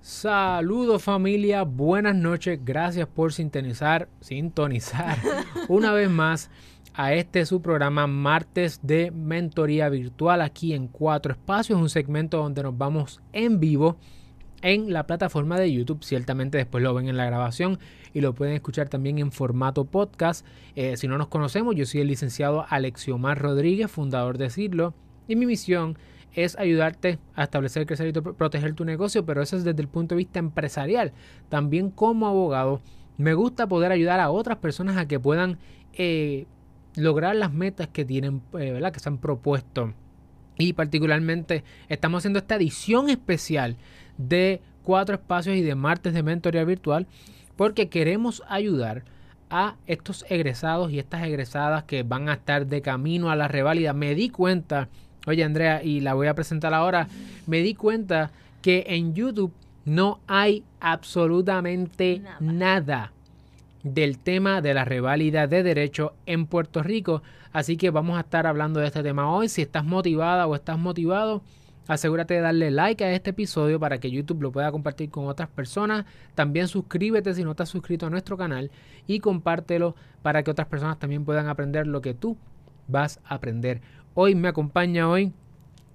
[0.00, 5.18] Saludos familia, buenas noches, gracias por sintonizar, sintonizar
[5.68, 6.50] una vez más
[6.94, 12.62] a este su programa Martes de Mentoría Virtual aquí en Cuatro Espacios, un segmento donde
[12.62, 13.98] nos vamos en vivo
[14.62, 16.02] en la plataforma de YouTube.
[16.02, 17.78] Ciertamente después lo ven en la grabación
[18.14, 20.46] y lo pueden escuchar también en formato podcast.
[20.74, 24.94] Eh, si no nos conocemos, yo soy el licenciado Alexiomar Rodríguez, fundador de Cirlo,
[25.28, 25.98] y mi misión es
[26.58, 30.18] ayudarte a establecer, crecer y proteger tu negocio, pero eso es desde el punto de
[30.18, 31.12] vista empresarial.
[31.48, 32.80] También como abogado,
[33.16, 35.58] me gusta poder ayudar a otras personas a que puedan
[35.94, 36.46] eh,
[36.94, 38.92] lograr las metas que tienen, eh, ¿verdad?
[38.92, 39.94] Que se han propuesto.
[40.58, 43.76] Y particularmente estamos haciendo esta edición especial
[44.18, 47.06] de cuatro espacios y de martes de mentoría virtual
[47.56, 49.04] porque queremos ayudar
[49.50, 53.92] a estos egresados y estas egresadas que van a estar de camino a la reválida.
[53.92, 54.88] Me di cuenta,
[55.26, 57.08] oye Andrea, y la voy a presentar ahora,
[57.46, 58.30] me di cuenta
[58.62, 59.52] que en YouTube
[59.84, 63.12] no hay absolutamente nada
[63.84, 67.22] del tema de la reválida de derecho en Puerto Rico.
[67.52, 69.48] Así que vamos a estar hablando de este tema hoy.
[69.48, 71.42] Si estás motivada o estás motivado,
[71.86, 75.48] asegúrate de darle like a este episodio para que YouTube lo pueda compartir con otras
[75.48, 76.04] personas.
[76.34, 78.72] También suscríbete si no estás suscrito a nuestro canal
[79.06, 82.36] y compártelo para que otras personas también puedan aprender lo que tú
[82.88, 83.80] vas a aprender.
[84.18, 85.34] Hoy me acompaña hoy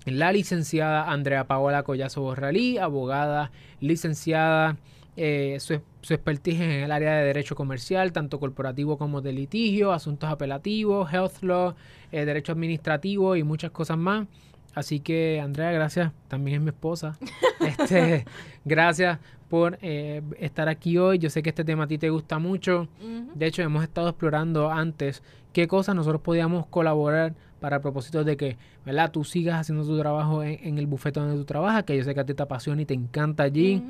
[0.05, 4.77] la licenciada Andrea Paola Collazo Borralí, abogada licenciada
[5.17, 10.29] eh, su, expertise en el área de derecho comercial, tanto corporativo como de litigio, asuntos
[10.29, 11.73] apelativos, health law,
[12.11, 14.27] eh, derecho administrativo y muchas cosas más.
[14.75, 16.11] Así que, Andrea, gracias.
[16.27, 17.17] También es mi esposa.
[17.61, 18.25] Este,
[18.65, 21.19] gracias por eh, estar aquí hoy.
[21.19, 22.87] Yo sé que este tema a ti te gusta mucho.
[23.35, 25.21] De hecho, hemos estado explorando antes
[25.53, 29.11] qué cosas nosotros podíamos colaborar para propósito de que, ¿verdad?
[29.11, 32.19] Tú sigas haciendo tu trabajo en, el bufete donde tú trabajas, que yo sé que
[32.19, 33.83] a ti te apasiona y te encanta allí.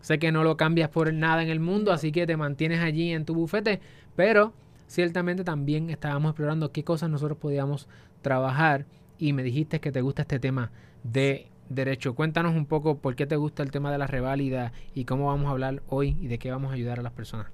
[0.00, 3.12] Sé que no lo cambias por nada en el mundo, así que te mantienes allí
[3.12, 3.80] en tu bufete,
[4.16, 4.54] pero
[4.88, 7.86] ciertamente también estábamos explorando qué cosas nosotros podíamos
[8.22, 8.86] trabajar
[9.18, 10.72] y me dijiste que te gusta este tema
[11.04, 12.14] de derecho.
[12.14, 15.48] Cuéntanos un poco por qué te gusta el tema de la reválida y cómo vamos
[15.48, 17.48] a hablar hoy y de qué vamos a ayudar a las personas.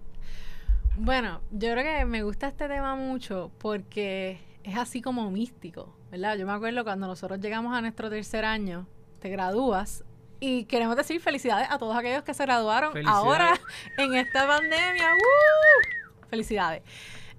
[0.97, 6.36] Bueno, yo creo que me gusta este tema mucho porque es así como místico, ¿verdad?
[6.36, 8.86] Yo me acuerdo cuando nosotros llegamos a nuestro tercer año,
[9.20, 10.04] te gradúas
[10.41, 13.58] y queremos decir felicidades a todos aquellos que se graduaron ahora
[13.98, 15.10] en esta pandemia.
[16.28, 16.82] Felicidades.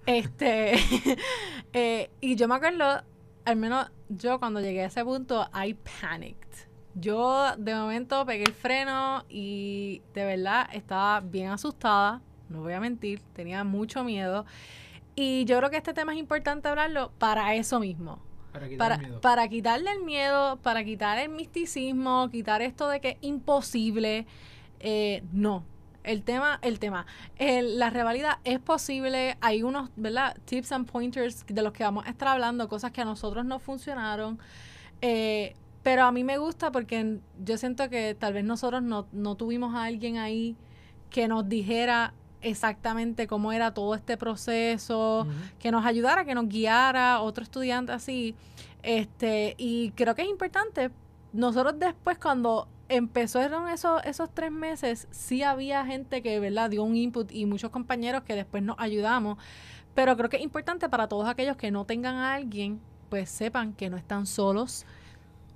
[0.05, 0.73] Este,
[1.73, 3.03] eh, y yo me acuerdo,
[3.45, 6.67] al menos yo cuando llegué a ese punto, I panicked.
[6.95, 12.79] Yo de momento pegué el freno y de verdad estaba bien asustada, no voy a
[12.79, 14.45] mentir, tenía mucho miedo.
[15.21, 18.19] Y yo creo que este tema es importante hablarlo para eso mismo,
[18.77, 24.25] para, quitarle el miedo, para quitar el misticismo, quitar esto de que es imposible.
[24.79, 25.65] Eh, no.
[26.05, 27.05] El tema, el tema.
[27.37, 29.35] la revalida es posible.
[29.41, 30.37] Hay unos, ¿verdad?
[30.45, 33.59] Tips and pointers de los que vamos a estar hablando, cosas que a nosotros no
[33.59, 34.39] funcionaron.
[35.01, 35.53] Eh,
[35.83, 39.75] pero a mí me gusta porque yo siento que tal vez nosotros no, no tuvimos
[39.75, 40.55] a alguien ahí
[41.09, 45.27] que nos dijera exactamente cómo era todo este proceso,
[45.59, 48.35] que nos ayudara, que nos guiara, otro estudiante así.
[48.83, 50.91] Este, y creo que es importante.
[51.33, 56.95] Nosotros después, cuando empezaron esos, esos tres meses, sí había gente que, ¿verdad?, dio un
[56.95, 59.37] input y muchos compañeros que después nos ayudamos.
[59.93, 62.79] Pero creo que es importante para todos aquellos que no tengan a alguien,
[63.09, 64.85] pues sepan que no están solos,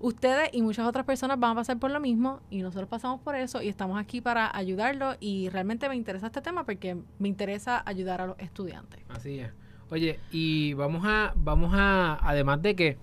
[0.03, 3.35] Ustedes y muchas otras personas van a pasar por lo mismo y nosotros pasamos por
[3.35, 7.81] eso y estamos aquí para ayudarlo y realmente me interesa este tema porque me interesa
[7.85, 8.99] ayudar a los estudiantes.
[9.07, 9.49] Así es.
[9.89, 12.97] Oye, y vamos a, vamos a, además de que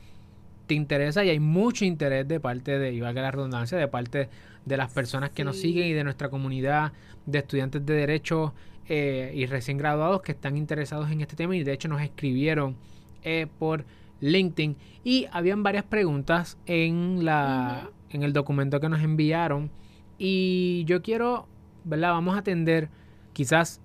[0.66, 4.28] te interesa y hay mucho interés de parte de, y valga la redundancia, de parte
[4.67, 6.93] de las personas que nos siguen y de nuestra comunidad
[7.25, 8.53] de estudiantes de derecho
[8.87, 12.77] eh, y recién graduados que están interesados en este tema y de hecho nos escribieron
[13.22, 13.87] eh, por
[14.20, 19.70] LinkedIn y habían varias preguntas en la en el documento que nos enviaron
[20.19, 21.46] y yo quiero,
[21.84, 22.11] ¿verdad?
[22.11, 22.90] Vamos a atender
[23.32, 23.81] quizás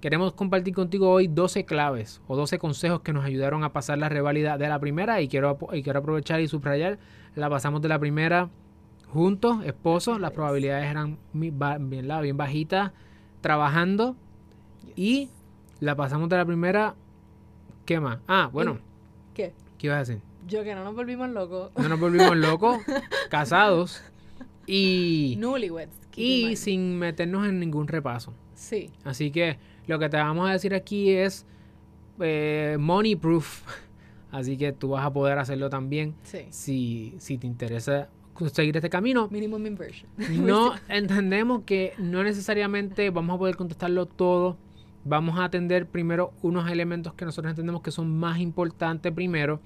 [0.00, 4.08] queremos compartir contigo hoy 12 claves o 12 consejos que nos ayudaron a pasar la
[4.08, 6.98] reválida de la primera y quiero y quiero aprovechar y subrayar,
[7.34, 8.48] la pasamos de la primera
[9.08, 12.92] juntos, esposos, las probabilidades eran bien, bien bajitas
[13.40, 14.16] trabajando
[14.94, 15.28] y
[15.80, 16.94] la pasamos de la primera
[17.84, 18.18] ¿qué más?
[18.28, 18.78] Ah, bueno.
[19.34, 19.52] ¿Qué?
[19.80, 20.22] ¿Qué ibas a decir?
[20.46, 21.70] Yo que no nos volvimos locos.
[21.78, 22.82] No nos volvimos locos,
[23.30, 24.02] casados
[24.66, 25.36] y...
[25.38, 25.96] Newlyweds.
[26.14, 28.34] Y sin meternos en ningún repaso.
[28.54, 28.90] Sí.
[29.04, 29.56] Así que
[29.86, 31.46] lo que te vamos a decir aquí es
[32.18, 33.62] eh, money proof.
[34.30, 36.40] Así que tú vas a poder hacerlo también sí.
[36.50, 38.10] si, si te interesa
[38.52, 39.28] seguir este camino.
[39.30, 40.10] Minimum inversion.
[40.44, 44.58] No entendemos que no necesariamente vamos a poder contestarlo todo.
[45.04, 49.60] Vamos a atender primero unos elementos que nosotros entendemos que son más importantes primero.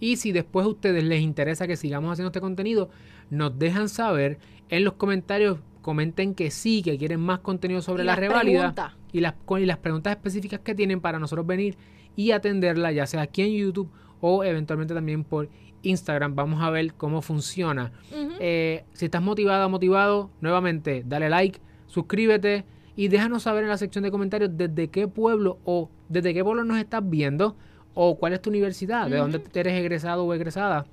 [0.00, 2.88] Y si después a ustedes les interesa que sigamos haciendo este contenido,
[3.30, 4.38] nos dejan saber
[4.68, 5.58] en los comentarios.
[5.82, 8.74] Comenten que sí, que quieren más contenido sobre Y la reválida
[9.12, 11.76] y las, y las preguntas específicas que tienen para nosotros venir
[12.14, 15.48] y atenderla, ya sea aquí en YouTube o eventualmente también por
[15.82, 16.34] Instagram.
[16.34, 17.92] Vamos a ver cómo funciona.
[18.40, 22.64] Eh, si estás motivada, motivado, nuevamente, dale like, suscríbete
[22.98, 26.64] y déjanos saber en la sección de comentarios desde qué pueblo o desde qué pueblo
[26.64, 27.56] nos estás viendo
[27.94, 30.84] o cuál es tu universidad, de dónde eres egresado o egresada.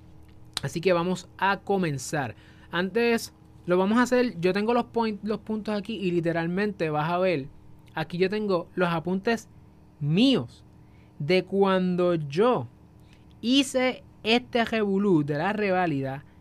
[0.61, 2.35] Así que vamos a comenzar.
[2.69, 3.33] Antes
[3.65, 7.17] lo vamos a hacer, yo tengo los, point- los puntos aquí y literalmente vas a
[7.17, 7.47] ver,
[7.95, 9.47] aquí yo tengo los apuntes
[9.99, 10.63] míos
[11.17, 12.67] de cuando yo
[13.41, 16.23] hice este revolú de la reválida.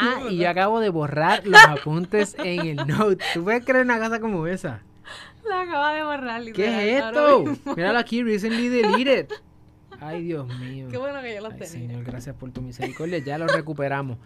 [0.00, 3.18] Ah, y yo acabo de borrar los apuntes en el note.
[3.34, 4.80] ¿Tú puedes creer una cosa como esa?
[5.50, 7.44] La acaba de borrar, ¿Qué es esto?
[7.76, 9.28] Míralo aquí, recently deleted.
[10.00, 10.88] Ay, Dios mío.
[10.90, 11.88] Qué bueno que yo los Ay, tenía.
[11.88, 13.18] Señor, gracias por tu misericordia.
[13.18, 14.18] Ya los recuperamos.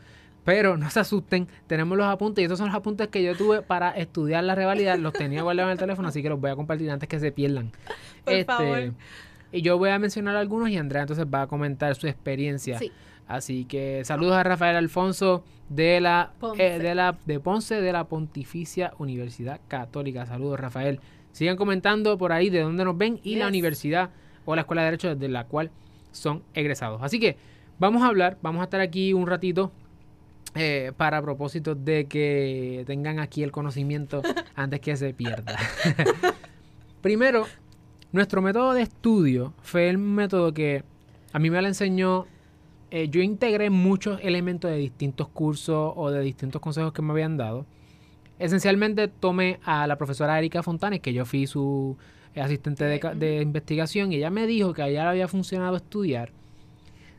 [0.45, 3.63] Pero no se asusten, tenemos los apuntes y estos son los apuntes que yo tuve
[3.63, 4.99] para estudiar la rivalidad.
[4.99, 7.31] Los tenía guardados en el teléfono, así que los voy a compartir antes que se
[7.31, 7.71] pierdan.
[8.27, 8.93] Este, Por favor.
[9.53, 12.79] Y yo voy a mencionar algunos y Andrea entonces va a comentar su experiencia.
[12.79, 12.91] Sí.
[13.33, 16.67] Así que saludos a Rafael Alfonso de la Ponce.
[16.67, 20.27] eh, de la de Ponce de la Pontificia Universidad Católica.
[20.27, 21.01] Saludos Rafael.
[21.33, 24.11] Sigan comentando por ahí de dónde nos ven y la universidad
[24.45, 25.71] o la escuela de derecho de la cual
[26.11, 27.03] son egresados.
[27.03, 27.39] Así que
[27.79, 29.73] vamos a hablar, vamos a estar aquí un ratito
[30.55, 34.21] eh, para propósito de que tengan aquí el conocimiento
[34.55, 35.57] antes que se pierda.
[37.01, 37.47] Primero,
[38.13, 40.85] nuestro método de estudio fue el método que
[41.33, 42.27] a mí me lo enseñó.
[42.95, 47.39] Eh, yo integré muchos elementos de distintos cursos o de distintos consejos que me habían
[47.39, 47.65] dado.
[48.39, 51.97] Esencialmente tomé a la profesora Erika Fontanes, que yo fui su
[52.35, 56.33] eh, asistente de, investigación, y ella me dijo que a ella le había funcionado estudiar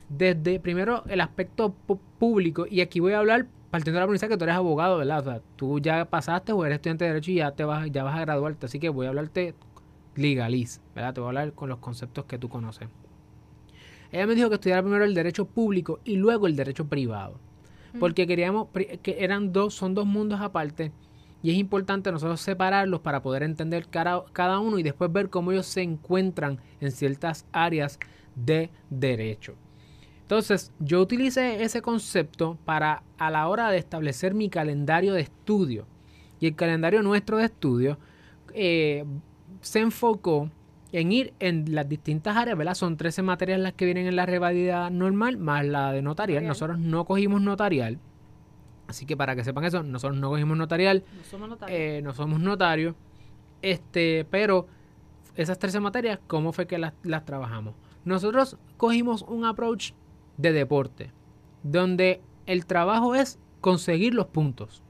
[0.10, 1.74] desde primero el aspecto
[2.20, 5.22] público, y aquí voy a hablar partiendo de la premisa que tú eres abogado, ¿verdad?
[5.22, 8.04] O sea, tú ya pasaste o eres estudiante de derecho y ya te vas, ya
[8.04, 9.56] vas a graduarte, así que voy a hablarte
[10.16, 11.16] legaliz, ¿verdad?
[11.16, 12.90] Te voy a hablar con los conceptos que tú conoces.
[14.14, 17.40] Ella me dijo que estudiara primero el derecho público y luego el derecho privado.
[18.00, 18.70] Porque queríamos,
[19.02, 20.92] que eran dos, son dos mundos aparte
[21.44, 25.52] y es importante nosotros separarlos para poder entender cada, cada uno y después ver cómo
[25.52, 28.00] ellos se encuentran en ciertas áreas
[28.36, 29.56] de derecho.
[30.22, 35.86] Entonces, yo utilicé ese concepto para a la hora de establecer mi calendario de estudio.
[36.40, 37.98] Y el calendario nuestro de estudio
[38.54, 39.04] eh,
[39.60, 40.50] se enfocó
[40.94, 42.76] en ir en las distintas áreas, ¿verdad?
[42.76, 46.48] Son 13 materias las que vienen en la rivalidad normal, más la de notarial.
[46.48, 48.00] Nosotros no cogimos notarial.
[48.88, 51.80] Así que para que sepan eso, nosotros no cogimos notarial, No somos notarios.
[51.80, 52.96] eh, no somos notarios.
[53.62, 54.68] Este, pero
[55.36, 57.74] esas 13 materias, ¿cómo fue que las, las trabajamos?
[58.06, 59.92] Nosotros cogimos un approach
[60.38, 61.12] de deporte,
[61.64, 64.84] donde el trabajo es conseguir los puntos.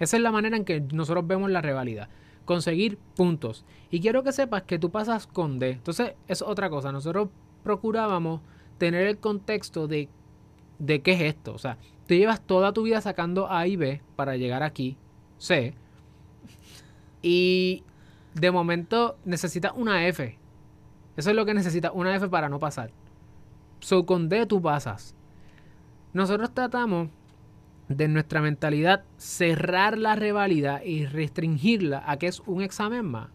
[0.00, 2.08] Esa es la manera en que nosotros vemos la rivalidad.
[2.46, 3.66] Conseguir puntos.
[3.90, 5.72] Y quiero que sepas que tú pasas con D.
[5.72, 6.92] Entonces, es otra cosa.
[6.92, 7.28] Nosotros
[7.62, 8.40] procurábamos
[8.78, 10.08] tener el contexto de,
[10.78, 11.52] de qué es esto.
[11.52, 11.76] O sea,
[12.06, 14.96] tú llevas toda tu vida sacando A y B para llegar aquí,
[15.36, 15.74] C.
[17.20, 17.82] Y
[18.34, 20.38] de momento necesitas una F.
[21.16, 22.90] Eso es lo que necesitas, una F para no pasar.
[23.80, 25.14] So, con D tú pasas.
[26.12, 27.08] Nosotros tratamos
[27.88, 33.28] de nuestra mentalidad cerrar la rivalidad y restringirla a que es un examen más.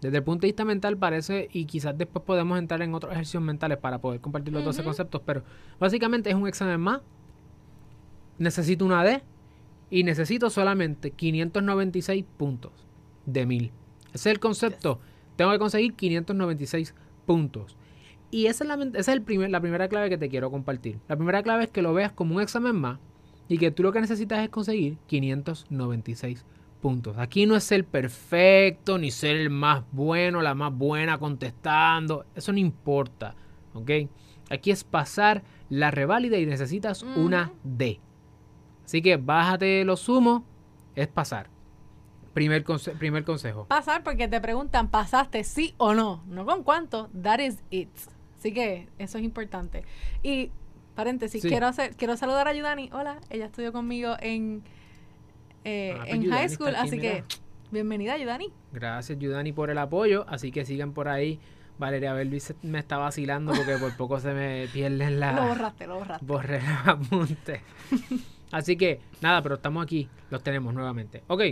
[0.00, 3.42] Desde el punto de vista mental parece, y quizás después podemos entrar en otros ejercicios
[3.42, 4.88] mentales para poder compartir los 12 Ujú.
[4.88, 5.44] conceptos, pero
[5.78, 7.00] básicamente es un examen más.
[8.38, 9.22] Necesito una D
[9.90, 12.72] y necesito solamente 596 puntos
[13.24, 13.72] de 1000.
[14.08, 15.00] Ese es el concepto.
[15.36, 17.76] Tengo que conseguir 596 puntos.
[18.30, 20.98] Y esa es, la, esa es el primer, la primera clave que te quiero compartir.
[21.08, 22.98] La primera clave es que lo veas como un examen más
[23.48, 26.44] y que tú lo que necesitas es conseguir 596
[26.80, 27.16] puntos.
[27.18, 32.26] Aquí no es ser perfecto, ni ser el más bueno, la más buena contestando.
[32.34, 33.34] Eso no importa.
[33.74, 33.90] ¿Ok?
[34.50, 38.00] Aquí es pasar la reválida y necesitas una D.
[38.84, 40.44] Así que bájate lo sumo,
[40.94, 41.48] es pasar.
[42.34, 43.64] Primer, conse- primer consejo.
[43.66, 46.22] Pasar porque te preguntan, ¿pasaste sí o no?
[46.26, 47.88] No con cuánto, that is it.
[48.38, 49.84] Así que eso es importante.
[50.22, 50.50] Y
[50.94, 51.48] paréntesis, Sí.
[51.48, 52.90] quiero hacer, quiero saludar a Yudani.
[52.92, 54.62] Hola, ella estudió conmigo en,
[55.64, 57.12] eh, Ah, pues en Yudani high school, aquí, así mira.
[57.12, 57.24] que
[57.70, 58.52] bienvenida Yudani.
[58.72, 60.24] Gracias, Yudani, por el apoyo.
[60.28, 61.40] Así que sigan por ahí.
[61.76, 65.40] Valeria Belvis me está vacilando porque por poco se me pierden Lo la.
[65.48, 66.24] borraste, lo borraste.
[66.24, 67.60] Borré los apuntes.
[68.52, 71.24] Así que, nada, pero estamos aquí, los tenemos nuevamente.
[71.26, 71.42] Ok,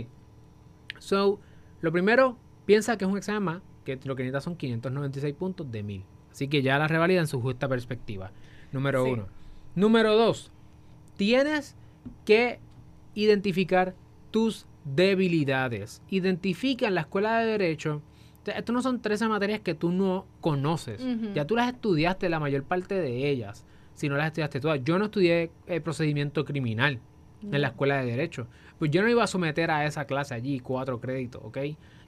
[0.99, 1.41] so,
[1.81, 5.69] lo primero, piensa que es un examen más, que lo que necesita son 596 puntos
[5.69, 6.05] de 1000.
[6.31, 8.31] Así que ya la revalida en su justa perspectiva.
[8.73, 9.11] Número Sí.
[9.11, 9.27] uno.
[9.75, 10.51] Número dos,
[11.15, 11.75] tienes
[12.25, 12.59] que
[13.15, 13.95] identificar
[14.31, 16.01] tus debilidades.
[16.09, 18.01] Identifica en la escuela de Derecho.
[18.41, 21.01] o sea, Estos no son 13 materias que tú no conoces.
[21.33, 23.65] Ya tú las estudiaste, la mayor parte de ellas.
[23.95, 24.83] Si no las estudiaste todas.
[24.83, 26.99] Yo no estudié el procedimiento criminal
[27.43, 28.47] en la escuela de Derecho.
[28.79, 31.57] Pues yo no iba a someter a esa clase allí cuatro créditos, ¿ok?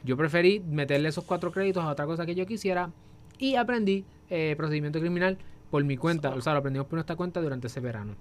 [0.04, 2.92] Yo preferí meterle esos cuatro créditos a otra cosa que yo quisiera
[3.38, 5.38] y aprendí eh, procedimiento criminal
[5.76, 6.30] por mi cuenta.
[6.30, 8.16] O sea, lo aprendimos por nuestra cuenta durante ese verano.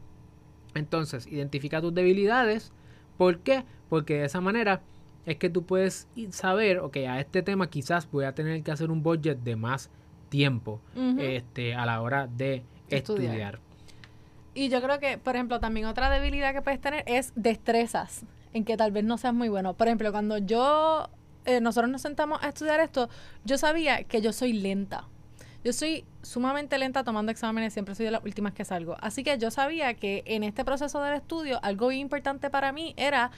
[0.74, 2.72] Entonces, identifica tus debilidades.
[3.16, 3.62] ¿Por qué?
[3.88, 4.80] Porque de esa manera
[5.24, 8.90] es que tú puedes saber, ok, a este tema quizás voy a tener que hacer
[8.90, 9.88] un budget de más
[10.30, 10.80] tiempo
[11.16, 13.22] este, a la hora de Estudiar.
[13.22, 13.60] estudiar.
[14.54, 18.64] Y yo creo que, por ejemplo, también otra debilidad que puedes tener es destrezas, en
[18.64, 19.74] que tal vez no seas muy bueno.
[19.74, 21.08] Por ejemplo, cuando yo,
[21.44, 23.08] eh, nosotros nos sentamos a estudiar esto,
[23.44, 25.06] yo sabía que yo soy lenta.
[25.64, 28.96] Yo soy sumamente lenta tomando exámenes, siempre soy de las últimas que salgo.
[29.00, 32.92] Así que yo sabía que en este proceso del estudio, algo bien importante para mí
[32.98, 33.30] era,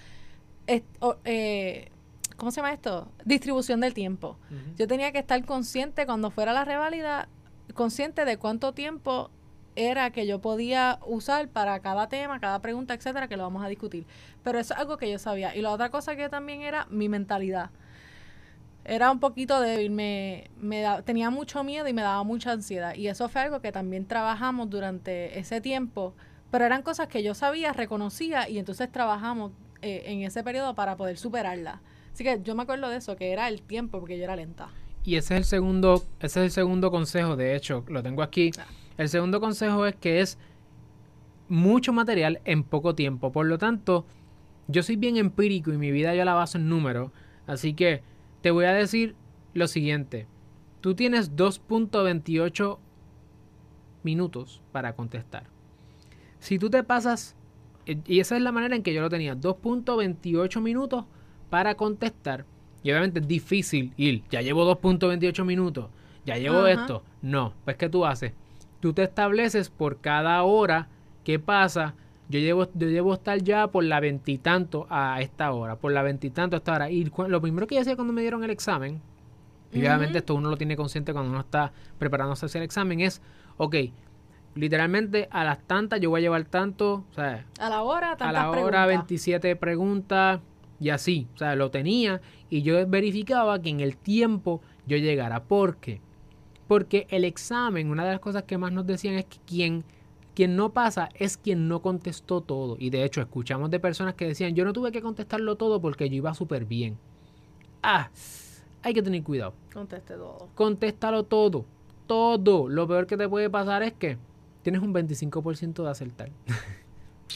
[0.66, 1.90] eh,
[2.36, 3.08] ¿cómo se llama esto?
[3.24, 4.36] Distribución del tiempo.
[4.76, 7.28] Yo tenía que estar consciente cuando fuera la reválida,
[7.74, 9.30] consciente de cuánto tiempo
[9.76, 13.68] era que yo podía usar para cada tema, cada pregunta, etcétera, que lo vamos a
[13.68, 14.04] discutir.
[14.42, 15.54] Pero eso es algo que yo sabía.
[15.54, 17.70] Y la otra cosa que también era mi mentalidad.
[18.88, 22.94] Era un poquito débil, me, me da- tenía mucho miedo y me daba mucha ansiedad.
[22.94, 26.14] Y eso fue algo que también trabajamos durante ese tiempo.
[26.50, 29.52] Pero eran cosas que yo sabía, reconocía y entonces trabajamos
[29.82, 31.80] eh, en ese periodo para poder superarlas.
[32.12, 34.68] Así que yo me acuerdo de eso, que era el tiempo, porque yo era lenta.
[35.04, 38.52] Y ese es el segundo, ese es el segundo consejo, de hecho, lo tengo aquí.
[38.58, 38.66] Ah.
[38.96, 40.38] El segundo consejo es que es
[41.48, 43.32] mucho material en poco tiempo.
[43.32, 44.04] Por lo tanto,
[44.68, 47.10] yo soy bien empírico y mi vida yo la baso en números.
[47.46, 48.02] Así que
[48.46, 49.16] te voy a decir
[49.54, 50.28] lo siguiente.
[50.80, 52.78] Tú tienes 2.28
[54.04, 55.48] minutos para contestar.
[56.38, 57.34] Si tú te pasas,
[57.86, 61.06] y esa es la manera en que yo lo tenía, 2.28 minutos
[61.50, 62.44] para contestar.
[62.84, 65.90] Y obviamente es difícil ir, ya llevo 2.28 minutos,
[66.24, 66.70] ya llevo Ajá.
[66.70, 67.02] esto.
[67.22, 68.32] No, pues ¿qué tú haces?
[68.78, 70.88] Tú te estableces por cada hora
[71.24, 71.96] que pasa.
[72.28, 76.56] Yo llevo, yo debo estar ya por la veintitanto a esta hora, por la veintitanto
[76.56, 76.90] a esta hora.
[76.90, 79.00] Y lo primero que yo hacía cuando me dieron el examen,
[79.72, 83.22] y obviamente esto uno lo tiene consciente cuando uno está preparándose hacia el examen, es,
[83.58, 83.76] ok,
[84.54, 88.16] literalmente a las tantas yo voy a llevar tanto, o sea, A la hora, a
[88.16, 88.88] tantas la hora preguntas.
[88.88, 90.40] 27 preguntas
[90.80, 95.44] y así, o sea, lo tenía y yo verificaba que en el tiempo yo llegara.
[95.44, 96.00] ¿Por qué?
[96.66, 99.84] Porque el examen, una de las cosas que más nos decían es que quien,
[100.36, 102.76] quien no pasa es quien no contestó todo.
[102.78, 106.10] Y de hecho, escuchamos de personas que decían, yo no tuve que contestarlo todo porque
[106.10, 106.98] yo iba súper bien.
[107.82, 108.10] Ah,
[108.82, 109.54] hay que tener cuidado.
[109.72, 110.50] Conteste todo.
[110.54, 111.64] Contéstalo todo.
[112.06, 112.68] Todo.
[112.68, 114.18] Lo peor que te puede pasar es que
[114.62, 116.30] tienes un 25% de acertar.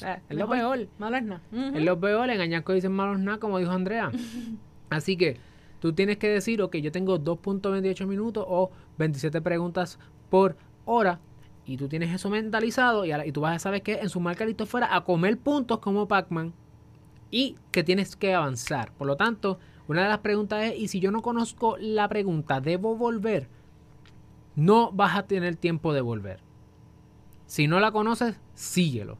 [0.02, 0.86] Ah, es lo peor.
[0.98, 1.42] Malo es nada.
[1.52, 1.76] Ujú.
[1.76, 4.10] Es lo peor, en Añasco dicen malos nada, como dijo Andrea.
[4.88, 5.36] Así que
[5.80, 9.98] tú tienes que decir, ok, yo tengo 2.28 minutos o 27 preguntas
[10.30, 11.18] por hora.
[11.70, 14.66] Y tú tienes eso mentalizado y, tú vas a saber que en su marca listo
[14.66, 16.52] fuera a comer puntos como Pac-Man
[17.30, 18.90] y que tienes que avanzar.
[18.94, 22.60] Por lo tanto, una de las preguntas es, ¿y si yo no conozco la pregunta,
[22.60, 23.46] debo volver?
[24.56, 26.40] No vas a tener tiempo de volver.
[27.46, 29.16] Si no la conoces, síguelo.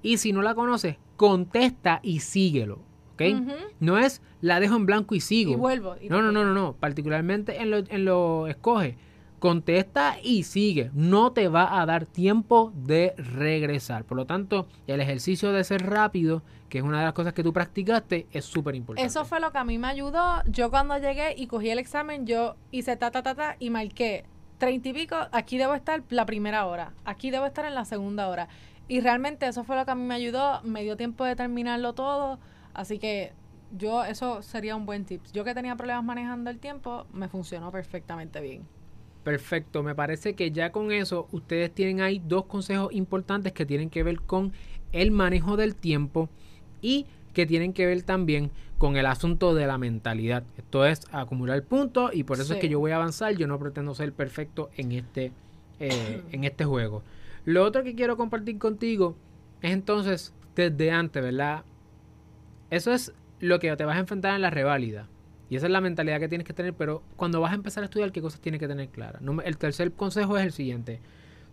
[0.00, 2.78] Y si no la conoces, contesta y síguelo.
[3.12, 3.22] ¿Ok?
[3.78, 5.52] No es la dejo en blanco y sigo.
[5.52, 5.96] Y vuelvo.
[6.00, 6.76] y No, no, no, no, no.
[6.76, 8.96] Particularmente en lo, en lo escoge.
[9.44, 10.90] Contesta y sigue.
[10.94, 14.04] No te va a dar tiempo de regresar.
[14.04, 17.42] Por lo tanto, el ejercicio de ser rápido, que es una de las cosas que
[17.42, 19.06] tú practicaste, es súper importante.
[19.06, 20.42] Eso fue lo que a mí me ayudó.
[20.46, 24.24] Yo cuando llegué y cogí el examen, yo hice ta, ta, ta, ta y marqué
[24.56, 25.16] treinta y pico.
[25.30, 26.94] Aquí debo estar la primera hora.
[27.04, 28.48] Aquí debo estar en la segunda hora.
[28.88, 30.62] Y realmente eso fue lo que a mí me ayudó.
[30.62, 32.38] Me dio tiempo de terminarlo todo.
[32.72, 33.34] Así que
[33.72, 35.22] yo, eso sería un buen tip.
[35.34, 38.66] Yo que tenía problemas manejando el tiempo, me funcionó perfectamente bien.
[39.24, 43.88] Perfecto, me parece que ya con eso ustedes tienen ahí dos consejos importantes que tienen
[43.88, 44.52] que ver con
[44.92, 46.28] el manejo del tiempo
[46.82, 50.44] y que tienen que ver también con el asunto de la mentalidad.
[50.58, 53.34] Esto es acumular puntos y por eso es que yo voy a avanzar.
[53.34, 55.32] Yo no pretendo ser perfecto en este,
[55.80, 57.02] eh, en este juego.
[57.46, 59.16] Lo otro que quiero compartir contigo
[59.62, 61.64] es entonces desde antes, ¿verdad?
[62.70, 65.08] Eso es lo que te vas a enfrentar en la reválida.
[65.50, 67.86] Y esa es la mentalidad que tienes que tener, pero cuando vas a empezar a
[67.86, 69.22] estudiar, ¿qué cosas tienes que tener claras?
[69.44, 71.00] El tercer consejo es el siguiente.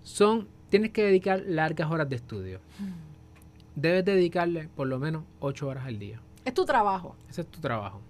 [0.03, 2.60] Son, tienes que dedicar largas horas de estudio.
[3.75, 6.19] debes dedicarle por lo menos 8 horas al día.
[6.45, 7.15] Es tu trabajo.
[7.29, 8.01] Ese es tu trabajo.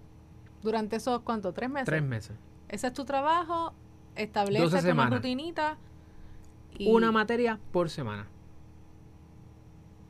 [0.62, 1.52] Durante esos, ¿cuánto?
[1.52, 1.86] ¿Tres meses?
[1.86, 2.38] Tres meses.
[2.70, 3.74] Ese es tu trabajo,
[4.16, 5.78] estableces una rutinita.
[6.80, 8.28] Una materia por semana.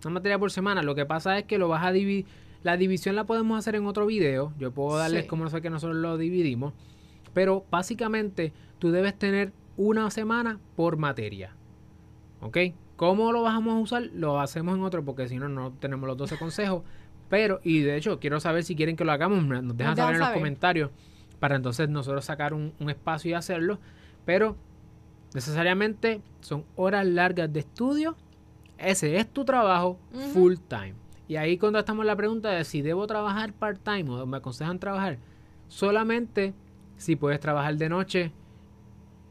[0.03, 0.83] Una materia por semana.
[0.83, 2.25] Lo que pasa es que lo vas a dividir.
[2.63, 4.53] La división la podemos hacer en otro video.
[4.57, 6.73] Yo puedo darles cómo no sé que nosotros lo dividimos.
[7.33, 11.55] Pero básicamente tú debes tener una semana por materia.
[12.41, 12.57] ¿Ok?
[12.95, 14.03] ¿Cómo lo vamos a usar?
[14.13, 16.83] Lo hacemos en otro porque si no, no tenemos los 12 consejos.
[17.29, 19.43] Pero, y de hecho, quiero saber si quieren que lo hagamos.
[19.45, 20.91] Nos dejan saber en los comentarios
[21.39, 23.79] para entonces nosotros sacar un, espacio y hacerlo.
[24.25, 24.55] Pero
[25.33, 28.15] necesariamente son horas largas de estudio.
[28.77, 29.97] Ese es tu trabajo
[30.33, 30.93] full time.
[31.31, 34.79] Y ahí cuando estamos la pregunta de si debo trabajar part time o me aconsejan
[34.79, 35.17] trabajar,
[35.69, 36.53] solamente
[36.97, 38.33] si puedes trabajar de noche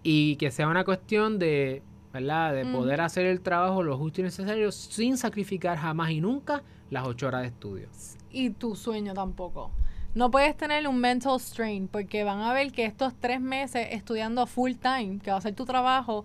[0.02, 2.54] y que sea una cuestión de, ¿verdad?
[2.54, 7.06] De poder hacer el trabajo lo justo y necesario sin sacrificar jamás y nunca las
[7.06, 7.88] ocho horas de estudio.
[8.30, 9.70] Y tu sueño tampoco.
[10.14, 14.46] No puedes tener un mental strain porque van a ver que estos tres meses estudiando
[14.46, 16.24] full time, que va a ser tu trabajo,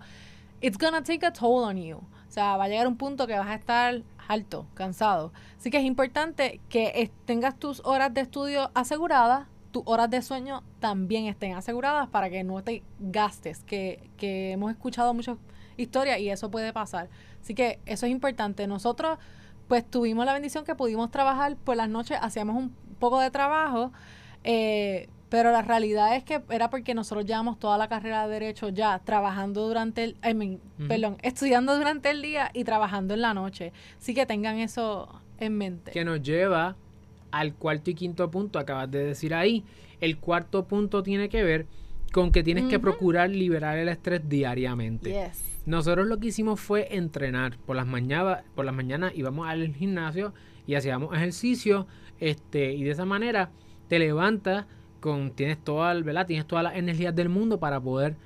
[0.62, 1.98] it's gonna take a toll on you.
[1.98, 5.32] O sea, va a llegar un punto que vas a estar alto, cansado.
[5.58, 10.62] Así que es importante que tengas tus horas de estudio aseguradas, tus horas de sueño
[10.80, 15.38] también estén aseguradas para que no te gastes, que, que hemos escuchado muchas
[15.76, 17.08] historias y eso puede pasar.
[17.42, 18.66] Así que eso es importante.
[18.66, 19.18] Nosotros
[19.68, 23.92] pues tuvimos la bendición que pudimos trabajar por las noches, hacíamos un poco de trabajo,
[24.44, 28.68] eh, pero la realidad es que era porque nosotros llevamos toda la carrera de derecho
[28.68, 33.72] ya trabajando durante el, I perdón, estudiando durante el día y trabajando en la noche.
[33.98, 35.90] Así que tengan eso en mente.
[35.90, 36.76] Que nos lleva
[37.30, 39.64] al cuarto y quinto punto, acabas de decir ahí.
[40.00, 41.66] El cuarto punto tiene que ver
[42.12, 45.30] con que tienes que procurar liberar el estrés diariamente.
[45.66, 50.32] Nosotros lo que hicimos fue entrenar por las mañanas, por las mañanas íbamos al gimnasio
[50.66, 51.86] y hacíamos ejercicio,
[52.20, 53.50] este, y de esa manera
[53.88, 54.66] te levantas
[55.06, 56.26] con, tienes toda, ¿verdad?
[56.26, 58.16] Tienes todas las energías del mundo para poder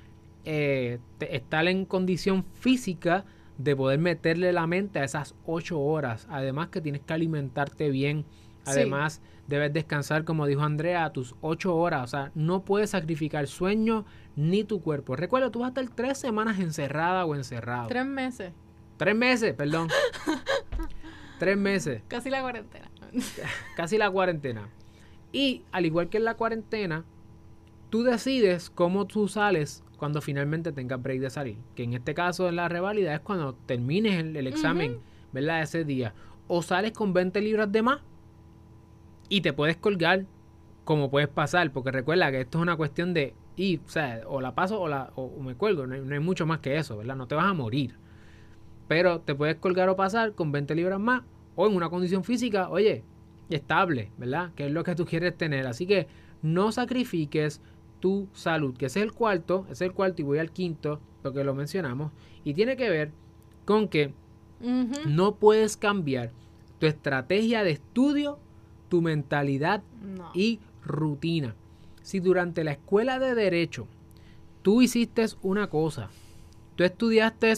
[0.45, 3.23] eh, estar en condición física
[3.59, 6.27] de poder meterle la mente a esas ocho horas.
[6.31, 8.25] Además que tienes que alimentarte bien.
[8.65, 12.03] Además, debes descansar, como dijo Andrea, a tus ocho horas.
[12.03, 15.15] O sea, no puedes sacrificar sueño ni tu cuerpo.
[15.15, 17.87] Recuerda, tú vas a estar tres semanas encerrada o encerrado.
[17.87, 18.53] Tres meses.
[18.97, 19.89] Tres meses, perdón.
[21.39, 22.01] tres meses.
[22.07, 22.89] Casi la cuarentena.
[23.75, 24.69] Casi la cuarentena.
[25.31, 27.05] Y al igual que en la cuarentena,
[27.89, 31.57] tú decides cómo tú sales cuando finalmente tengas break de salir.
[31.75, 34.99] Que en este caso en la reválida es cuando termines el, examen,
[35.31, 35.61] ¿verdad?
[35.61, 36.13] Ese día.
[36.47, 37.99] O sales con 20 libras de más
[39.29, 40.25] y te puedes colgar
[40.83, 41.71] como puedes pasar.
[41.71, 44.87] Porque recuerda que esto es una cuestión de ir, o sea, o la paso o,
[44.87, 45.87] la, o, me cuelgo.
[45.87, 47.15] No hay, no hay, mucho más que eso, ¿verdad?
[47.15, 47.95] No te vas a morir.
[48.87, 51.23] Pero te puedes colgar o pasar con 20 libras más
[51.55, 53.03] o en una condición física, oye,
[53.55, 54.51] estable, ¿verdad?
[54.55, 55.67] Que es lo que tú quieres tener.
[55.67, 56.07] Así que
[56.41, 57.61] no sacrifiques
[57.99, 60.99] tu salud, que ese es el cuarto, ese es el cuarto y voy al quinto,
[61.21, 62.11] porque lo mencionamos,
[62.43, 63.11] y tiene que ver
[63.65, 64.13] con que
[65.05, 66.31] no puedes cambiar
[66.79, 68.39] tu estrategia de estudio,
[68.89, 69.83] tu mentalidad
[70.33, 71.55] y rutina.
[72.01, 73.87] Si durante la escuela de derecho
[74.63, 76.09] tú hiciste una cosa,
[76.75, 77.53] tú estudiaste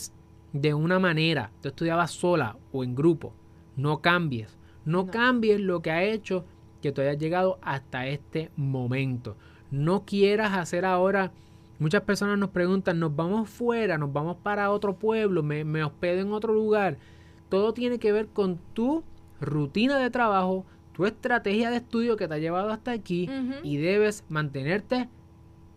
[0.52, 3.34] de una manera, tú estudiabas sola o en grupo,
[3.76, 4.58] no cambies.
[4.86, 6.46] No, cambies lo que ha hecho
[6.82, 9.38] que tú hayas llegado hasta este momento.
[9.72, 11.32] No quieras hacer ahora.
[11.80, 16.22] Muchas personas nos preguntan, nos vamos fuera, nos vamos para otro pueblo, me, me hospedo
[16.22, 16.98] en otro lugar.
[17.50, 19.04] Todo tiene que ver con tu
[19.42, 23.30] rutina de trabajo, tu estrategia de estudio que te ha llevado hasta aquí
[23.64, 25.10] y debes mantenerte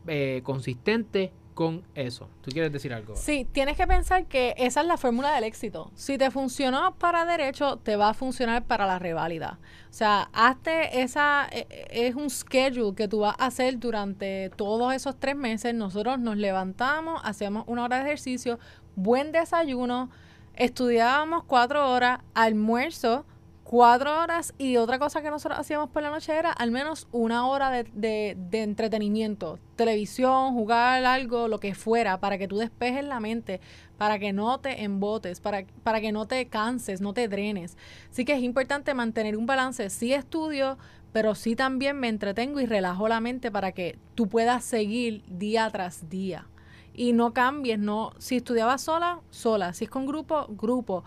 [0.07, 2.29] eh, consistente con eso.
[2.43, 3.17] ¿Tú quieres decir algo?
[3.17, 5.91] Sí, tienes que pensar que esa es la fórmula del éxito.
[5.95, 9.59] Si te funcionó para derecho, te va a funcionar para la reválida.
[9.89, 14.51] O sea, hazte esa, e, e, es un schedule que tú vas a hacer durante
[14.51, 15.75] todos esos tres meses.
[15.75, 18.59] Nosotros nos levantamos, hacemos una hora de ejercicio,
[18.95, 20.11] buen desayuno,
[20.57, 23.25] estudiábamos cuatro horas, almuerzo,
[23.67, 27.49] cuatro horas y otra cosa que nosotros hacíamos por la noche era al menos una
[27.49, 33.61] hora de, entretenimiento, televisión, jugar algo, lo que fuera, para que tú despejes la mente,
[33.99, 37.77] para que no te embotes, para, para que no te canses, no te drenes.
[38.09, 40.79] Así que es importante mantener un balance, sí estudio,
[41.13, 45.69] pero sí también me entretengo y relajo la mente para que tú puedas seguir día
[45.73, 46.47] tras día.
[46.95, 51.03] Y no cambies, no, si estudiabas sola, sola, si es con grupo, grupo.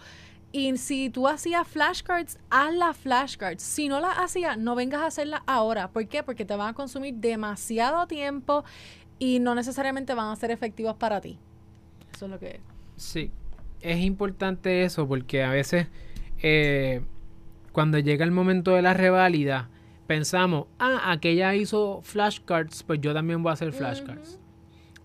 [0.52, 3.62] Y si tú hacías flashcards, haz las flashcards.
[3.62, 5.90] Si no las hacías, no vengas a hacerlas ahora.
[5.90, 6.24] ¿Por qué?
[6.24, 8.64] Porque te van a consumir demasiado tiempo
[9.20, 11.38] y no necesariamente van a ser efectivas para ti.
[12.14, 12.62] Eso es lo que...
[12.96, 13.32] Sí,
[13.82, 15.88] es importante eso porque a veces
[16.42, 17.02] eh,
[17.72, 19.70] cuando llega el momento de la reválida,
[20.08, 24.40] pensamos, ah, aquella hizo flashcards, pues yo también voy a hacer flashcards.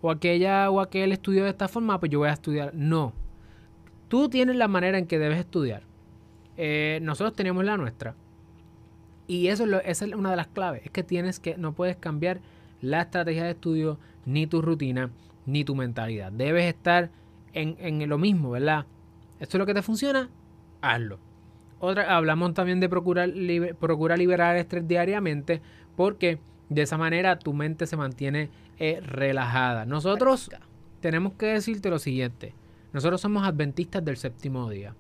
[0.01, 2.75] O aquella o aquel estudió de esta forma, pues yo voy a estudiar.
[2.75, 3.13] No.
[4.09, 5.83] Tú tienes la manera en que debes estudiar.
[6.57, 8.15] Eh, nosotros tenemos la nuestra.
[9.27, 10.83] Y eso es lo, esa es una de las claves.
[10.85, 12.41] Es que tienes que, no puedes cambiar
[12.81, 15.11] la estrategia de estudio, ni tu rutina,
[15.47, 16.31] ni tu mentalidad.
[16.31, 17.11] Debes estar
[17.53, 18.87] en, en lo mismo, ¿verdad?
[19.41, 20.29] Esto es lo que te funciona,
[20.81, 21.19] hazlo.
[21.81, 23.31] Otra, hablamos también de procurar,
[23.79, 25.61] procurar liberar el estrés diariamente
[25.97, 26.39] porque
[26.69, 29.85] de esa manera tu mente se mantiene eh, relajada.
[29.85, 30.51] Nosotros
[31.01, 32.55] tenemos que decirte lo siguiente.
[32.95, 34.95] Nosotros somos adventistas del séptimo día.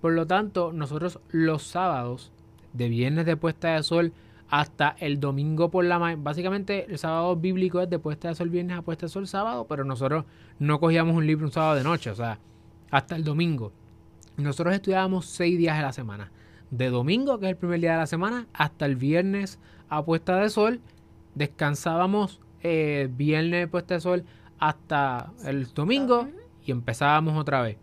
[0.00, 2.30] Por lo tanto, nosotros los sábados,
[2.72, 4.12] de viernes de puesta de sol
[4.48, 8.48] hasta el domingo por la mañana, básicamente el sábado bíblico es de puesta de sol
[8.48, 10.24] viernes a puesta de sol sábado, pero nosotros
[10.60, 12.38] no cogíamos un libro un sábado de noche, o sea,
[12.92, 13.72] hasta el domingo.
[14.36, 16.30] Nosotros estudiábamos seis días de la semana.
[16.70, 20.36] De domingo, que es el primer día de la semana, hasta el viernes a puesta
[20.36, 20.80] de sol.
[21.34, 24.24] Descansábamos eh, viernes puesta de sol
[24.60, 26.28] hasta el domingo
[26.64, 27.76] y empezábamos otra vez.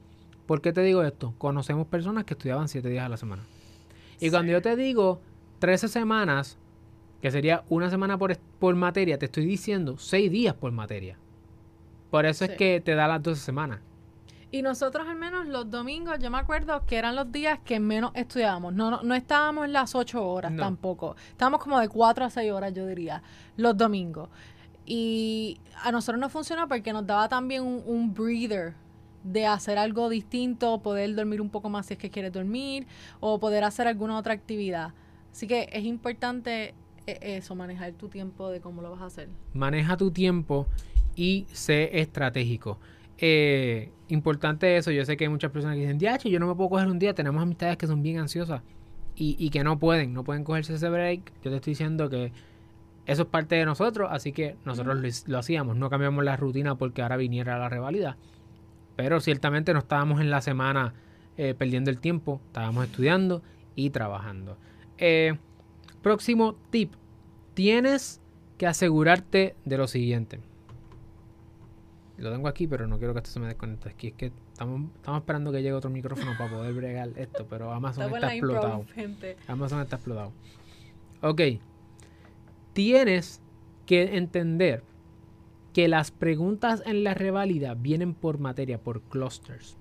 [0.45, 1.33] ¿Por qué te digo esto?
[1.37, 3.43] Conocemos personas que estudiaban siete días a la semana.
[4.19, 5.21] Y cuando yo te digo
[5.59, 6.57] 13 semanas,
[7.21, 11.17] que sería una semana por, por materia, te estoy diciendo seis días por materia.
[12.09, 13.79] Por eso es que te da las 12 semanas.
[14.51, 18.11] Y nosotros al menos los domingos, yo me acuerdo que eran los días que menos
[18.15, 18.73] estudiábamos.
[18.73, 21.15] No, no, estábamos en las ocho horas tampoco.
[21.29, 23.21] Estábamos como de cuatro a seis horas, yo diría,
[23.57, 24.29] los domingos.
[24.91, 28.73] Y a nosotros nos funcionó porque nos daba también un, breather
[29.23, 32.88] de hacer algo distinto, poder dormir un poco más si es que quieres dormir,
[33.19, 34.95] o poder hacer alguna otra actividad.
[35.32, 36.73] Así que es importante
[37.06, 39.30] eh, eso, manejar tu tiempo de cómo lo vas a hacer.
[39.54, 40.65] Maneja tu tiempo
[41.15, 42.80] y sé estratégico.
[43.19, 46.56] Eh, importante eso, yo sé que hay muchas personas que dicen, diache, yo no me
[46.56, 48.63] puedo coger un día, tenemos amistades que son bien ansiosas
[49.15, 51.32] y, que no pueden, no pueden cogerse ese break.
[51.43, 52.32] Yo te estoy diciendo que
[53.09, 57.01] eso es parte de nosotros, así que nosotros lo, hacíamos, no cambiamos la rutina porque
[57.01, 58.17] ahora viniera la rivalidad.
[58.95, 60.93] Pero ciertamente no estábamos en la semana
[61.35, 63.41] eh, perdiendo el tiempo, estábamos estudiando
[63.73, 64.59] y trabajando.
[64.99, 65.39] Eh,
[66.03, 66.93] próximo tip,
[67.55, 68.21] tienes
[68.59, 70.39] que asegurarte de lo siguiente.
[72.17, 73.89] Lo tengo aquí, pero no quiero que esto se me desconecte.
[73.89, 77.71] Aquí es que estamos, estamos esperando que llegue otro micrófono para poder bregar esto, pero
[77.71, 78.85] Amazon está, explotado.
[79.47, 80.31] Amazon está explotado.
[81.21, 81.41] Ok.
[82.79, 83.41] Tienes
[83.85, 84.83] que entender
[85.73, 89.75] que las preguntas en la reválida vienen por materia, por clusters.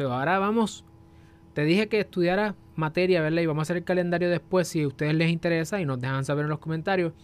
[0.00, 0.84] ahora vamos.
[1.54, 3.40] Te dije que estudiara materia, ¿verdad?
[3.40, 6.26] Y vamos a hacer el calendario después si a ustedes les interesa y nos dejan
[6.26, 7.14] saber en los comentarios.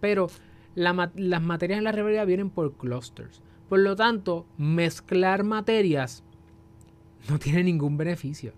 [0.00, 0.26] Pero
[0.74, 3.40] las materias en la reválida vienen por clusters.
[3.68, 6.24] Por lo tanto, mezclar materias
[7.28, 8.54] no tiene ningún beneficio.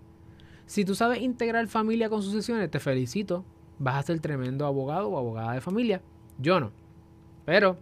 [0.64, 3.44] Si tú sabes integrar familia con sucesiones, te felicito.
[3.79, 6.01] Vas a ser tremendo abogado o abogada de familia.
[6.38, 6.73] Yo no.
[7.45, 7.77] Pero,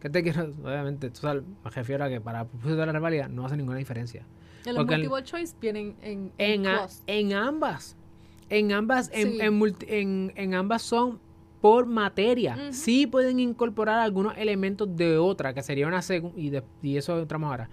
[0.00, 0.52] ¿qué te quiero?
[0.64, 3.78] Obviamente, tú sabes, me refiero a que para propósito de la rivalidad no hace ninguna
[3.78, 4.24] diferencia.
[4.64, 6.66] En los multiple choice vienen en, en,
[7.06, 7.96] en, ambas.
[8.48, 11.20] En ambas, en, en, en, ambas son
[11.60, 12.72] por materia.
[12.72, 17.50] Sí pueden incorporar algunos elementos de otra, que sería una segunda, y, y, eso entramos
[17.50, 17.70] ahora.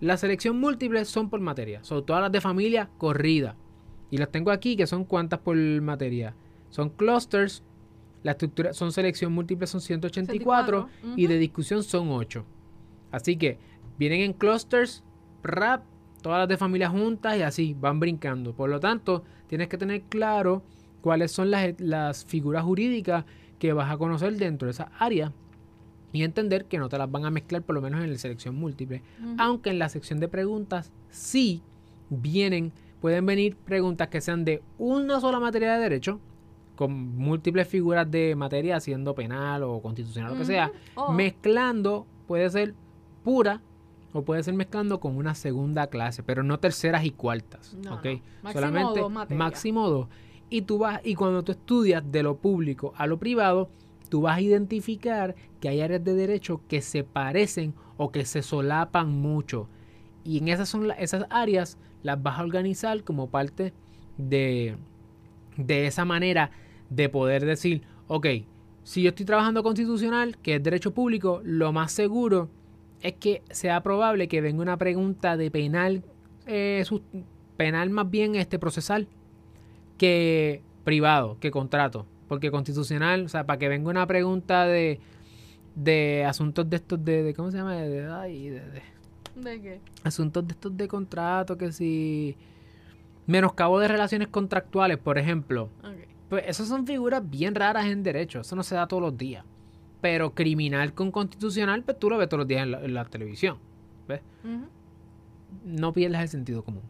[0.00, 3.54] La selección múltiple son por materia, son todas las de familia corrida.
[4.10, 6.34] Y las tengo aquí, que son cuántas por materia.
[6.72, 7.62] Son clusters,
[8.22, 12.44] la estructura son selección múltiple son 184 y de discusión son 8.
[13.10, 13.58] Así que
[13.98, 15.04] vienen en clusters,
[15.42, 15.84] rap,
[16.22, 18.54] todas las de familia juntas y así van brincando.
[18.54, 20.62] Por lo tanto, tienes que tener claro
[21.02, 23.26] cuáles son las, figuras jurídicas
[23.58, 25.30] que vas a conocer dentro de esa área
[26.10, 28.54] y entender que no te las van a mezclar por lo menos en la selección
[28.54, 29.02] múltiple.
[29.36, 31.62] Aunque en la sección de preguntas sí
[32.08, 36.18] vienen, pueden venir preguntas que sean de una sola materia de derecho,
[36.76, 41.12] con múltiples figuras de materia, siendo penal o constitucional, o lo que sea, oh.
[41.12, 42.74] mezclando, puede ser
[43.22, 43.60] pura
[44.12, 47.76] o puede ser mezclando con una segunda clase, pero no terceras y cuartas.
[48.52, 49.00] Solamente
[49.34, 50.08] máximo dos.
[50.50, 53.70] Y tú vas, y cuando tú estudias de lo público a lo privado,
[54.10, 58.42] tú vas a identificar que hay áreas de derecho que se parecen o que se
[58.42, 59.68] solapan mucho.
[60.24, 63.72] Y en esas son esas áreas las vas a organizar como parte
[64.18, 64.76] de,
[65.56, 66.50] de esa manera
[66.90, 68.26] de poder decir, ok,
[68.84, 72.48] si yo estoy trabajando constitucional, que es derecho público, lo más seguro
[73.00, 76.02] es que sea probable que venga una pregunta de penal,
[76.46, 76.84] eh,
[77.56, 79.08] penal más bien este procesal,
[79.98, 82.06] que privado, que contrato.
[82.28, 85.00] Porque constitucional, o sea, para que venga una pregunta de,
[85.74, 87.74] de asuntos de estos de, ¿cómo se llama?
[87.74, 88.82] De, de,
[89.36, 89.80] de, qué?
[90.02, 92.36] Asuntos de estos de contrato, que si...
[93.32, 95.70] Menoscabo de relaciones contractuales, por ejemplo.
[96.28, 98.40] Pues esas son figuras bien raras en derecho.
[98.40, 99.44] Eso no se da todos los días.
[100.02, 103.04] Pero criminal con constitucional, pues tú lo ves todos los días en la, en la
[103.06, 103.58] televisión.
[104.06, 104.20] ¿Ves?
[105.64, 106.82] No pierdas el sentido común.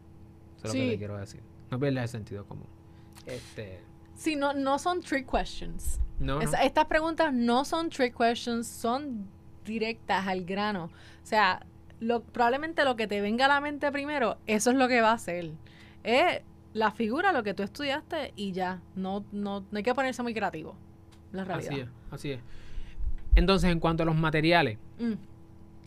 [0.57, 1.41] Eso es lo que te quiero decir.
[1.71, 2.67] No pierdas el sentido común.
[3.25, 3.79] Este.
[4.15, 5.99] Sí, no, no son trick questions.
[6.19, 9.27] No, estas preguntas no son trick questions, son
[9.65, 10.85] directas al grano.
[10.85, 11.65] O sea,
[11.99, 15.13] lo, probablemente lo que te venga a la mente primero, eso es lo que va
[15.13, 15.51] a ser.
[16.03, 16.41] Es
[16.73, 18.81] la figura, lo que tú estudiaste y ya.
[18.95, 20.75] No, no, no hay que ponerse muy creativo.
[21.31, 21.71] La realidad.
[21.71, 22.39] Así es, así es.
[23.35, 25.13] Entonces, en cuanto a los materiales, Mm,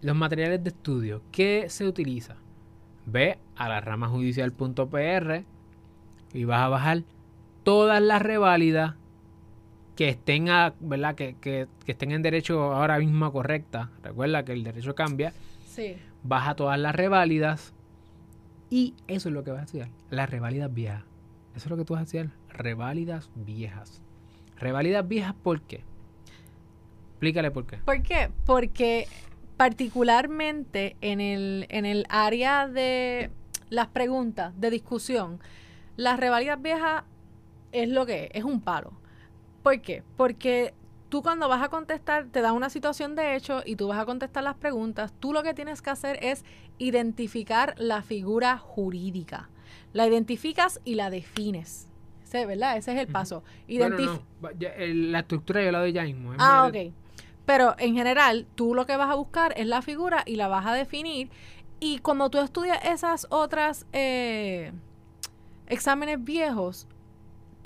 [0.03, 2.37] los materiales de estudio, ¿qué se utiliza?
[3.07, 5.45] Ve a la rama judicial.pr
[6.35, 7.03] y vas a bajar
[7.63, 8.95] todas las reválidas
[9.95, 11.15] que estén a, ¿verdad?
[11.15, 13.91] Que, que- que estén en derecho ahora mismo correcta.
[14.03, 15.33] Recuerda que el derecho cambia.
[15.67, 15.97] sí.
[16.29, 17.73] Baja todas las reválidas
[18.71, 19.89] y eso es lo que vas a estudiar.
[20.11, 21.03] Las reválidas viejas.
[21.55, 22.31] Eso es lo que tú vas a estudiar.
[22.49, 24.03] Reválidas viejas.
[24.59, 25.85] Reválidas viejas, ¿por qué?
[27.11, 27.79] Explícale por qué.
[27.79, 28.31] ¿Por qué?
[28.45, 29.09] Porque
[29.57, 33.31] particularmente en el, en el área de
[33.71, 35.41] las preguntas de discusión,
[35.97, 37.05] las revalidas viejas
[37.73, 38.93] es lo que es, es un palo.
[39.63, 40.03] ¿Por qué?
[40.17, 40.75] Porque
[41.09, 44.05] tú cuando vas a contestar, te da una situación de hecho y tú vas a
[44.07, 46.45] contestar las preguntas, tú lo que tienes que hacer es
[46.79, 49.49] identificar la figura jurídica.
[49.93, 51.89] La identificas y la defines.
[52.25, 52.77] Ese, ¿Verdad?
[52.77, 53.45] Ese es el paso.
[53.69, 56.33] Bueno, Identif- no, va- ya, el- la estructura yo la doy ya mismo.
[56.35, 56.93] es Ah, ok.
[57.47, 60.67] Pero en general, tú lo que vas a buscar es la figura y la vas
[60.67, 61.31] a definir.
[61.79, 64.73] Y cuando tú estudias esas otras eh,
[65.69, 66.89] exámenes viejos,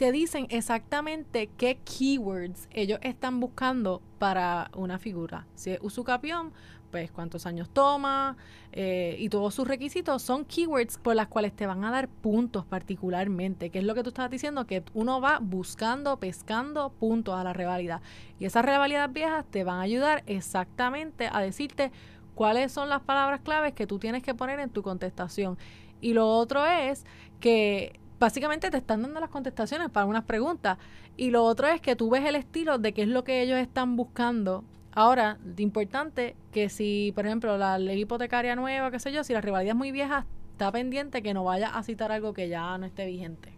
[0.00, 5.46] te dicen exactamente qué keywords ellos están buscando para una figura.
[5.54, 6.54] Si es usucapión,
[6.90, 8.38] pues cuántos años toma
[8.72, 12.64] eh, y todos sus requisitos son keywords por las cuales te van a dar puntos
[12.64, 17.44] particularmente, que es lo que tú estabas diciendo, que uno va buscando, pescando puntos a
[17.44, 18.00] la revalida.
[18.38, 21.92] Y esas revalidas viejas te van a ayudar exactamente a decirte
[22.34, 25.58] cuáles son las palabras claves que tú tienes que poner en tu contestación.
[26.00, 27.04] Y lo otro es
[27.38, 30.78] que básicamente te están dando las contestaciones para unas preguntas.
[31.16, 33.58] Y lo otro es que tú ves el estilo de qué es lo que ellos
[33.58, 34.62] están buscando.
[34.92, 39.32] Ahora, de importante que si, por ejemplo, la ley hipotecaria nueva, qué sé yo, si
[39.32, 42.76] la rivalidad es muy vieja, está pendiente que no vaya a citar algo que ya
[42.76, 43.52] no esté vigente.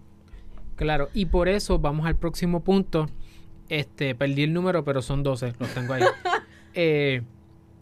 [0.76, 3.08] Claro, y por eso vamos al próximo punto.
[3.68, 6.02] Este, perdí el número, pero son 12, los tengo ahí.
[6.74, 7.20] Eh,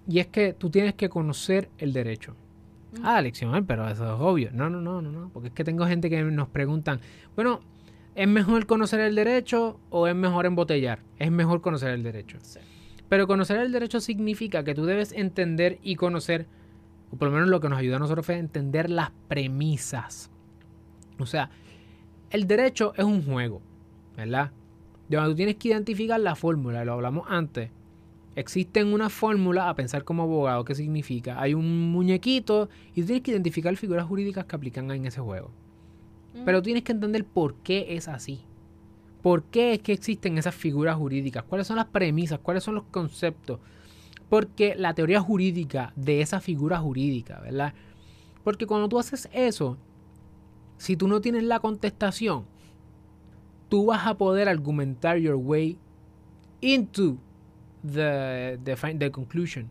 [0.09, 2.35] y es que tú tienes que conocer el derecho.
[3.03, 4.51] Ah, lección, pero eso es obvio.
[4.53, 5.31] No, no, no, no, no.
[5.31, 7.01] Porque es que tengo gente que nos preguntan,
[7.37, 7.61] bueno,
[8.15, 11.01] ¿es mejor conocer el derecho o es mejor embotellar?
[11.19, 12.39] Es mejor conocer el derecho.
[13.09, 16.47] Pero conocer el derecho significa que tú debes entender y conocer,
[17.11, 20.31] o por lo menos lo que nos ayuda a nosotros fue entender las premisas.
[21.19, 21.51] O sea,
[22.31, 23.61] el derecho es un juego,
[24.17, 24.53] ¿verdad?
[25.09, 27.71] Donde tú tienes que identificar la fórmula, lo hablamos antes.
[28.37, 31.41] Existen una fórmula a pensar como abogado, ¿qué significa?
[31.41, 35.51] Hay un muñequito y tú tienes que identificar figuras jurídicas que aplican en ese juego.
[36.45, 38.41] Pero tienes que entender por qué es así.
[39.21, 41.43] ¿Por qué es que existen esas figuras jurídicas?
[41.43, 42.39] ¿Cuáles son las premisas?
[42.39, 43.59] ¿Cuáles son los conceptos?
[44.29, 47.75] Porque la teoría jurídica de esa figura jurídica, ¿verdad?
[48.45, 49.77] Porque cuando tú haces eso,
[50.79, 52.45] si tú no tienes la contestación,
[53.69, 55.77] tú vas a poder argumentar your way
[56.61, 57.19] into
[57.83, 59.69] the, the, fin- the conclusion.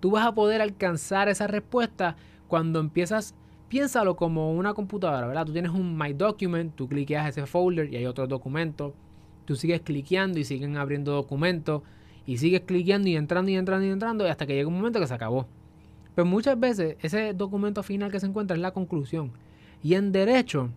[0.00, 2.16] Tú vas a poder alcanzar esa respuesta
[2.48, 3.34] cuando empiezas,
[3.68, 5.46] piénsalo como una computadora, ¿verdad?
[5.46, 8.94] Tú tienes un My Document, tú cliqueas ese folder y hay otro documento.
[9.44, 11.82] Tú sigues cliqueando y siguen abriendo documentos
[12.26, 15.06] y sigues cliqueando y entrando y entrando y entrando hasta que llega un momento que
[15.06, 15.46] se acabó.
[16.14, 19.32] Pero muchas veces ese documento final que se encuentra es la conclusión.
[19.82, 20.70] Y en derecho,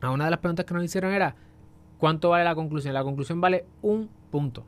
[0.00, 1.34] a una de las preguntas que nos hicieron era,
[1.98, 2.94] ¿cuánto vale la conclusión?
[2.94, 4.64] La conclusión vale un punto.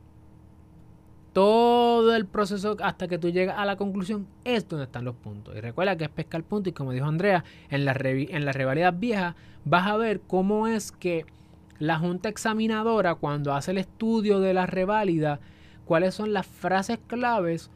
[1.41, 5.55] Todo el proceso hasta que tú llegas a la conclusión es donde están los puntos.
[5.55, 9.35] Y recuerda que es pescar puntos y como dijo Andrea, en revi- en rivalidades viejas
[9.63, 11.25] vas a ver cómo es que
[11.77, 15.39] la junta examinadora cuando hace el estudio de la reválida,
[15.85, 17.69] cuáles son las frases claves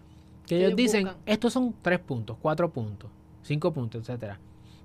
[0.48, 1.22] que ellos ellos dicen, buscan.
[1.28, 3.12] estos son tres puntos, cuatro puntos,
[3.44, 4.40] cinco puntos, etcétera.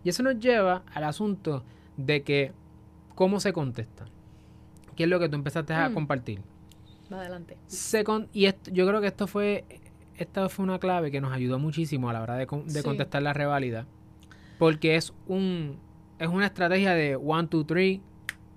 [0.04, 1.64] Y eso nos lleva al asunto
[1.96, 2.52] de que
[3.14, 4.04] cómo se contesta.
[4.94, 5.94] ¿Qué es lo que tú empezaste a Mm.
[5.94, 6.40] compartir?
[7.10, 7.56] Adelante.
[7.66, 9.64] Se con- y esto- yo creo que esto fue
[10.16, 12.82] esta fue una clave que nos ayudó muchísimo a la hora de, con- de Sí.
[12.82, 13.86] contestar la reválida.
[14.58, 15.78] Porque es un
[16.18, 18.00] es una estrategia de one, two, three,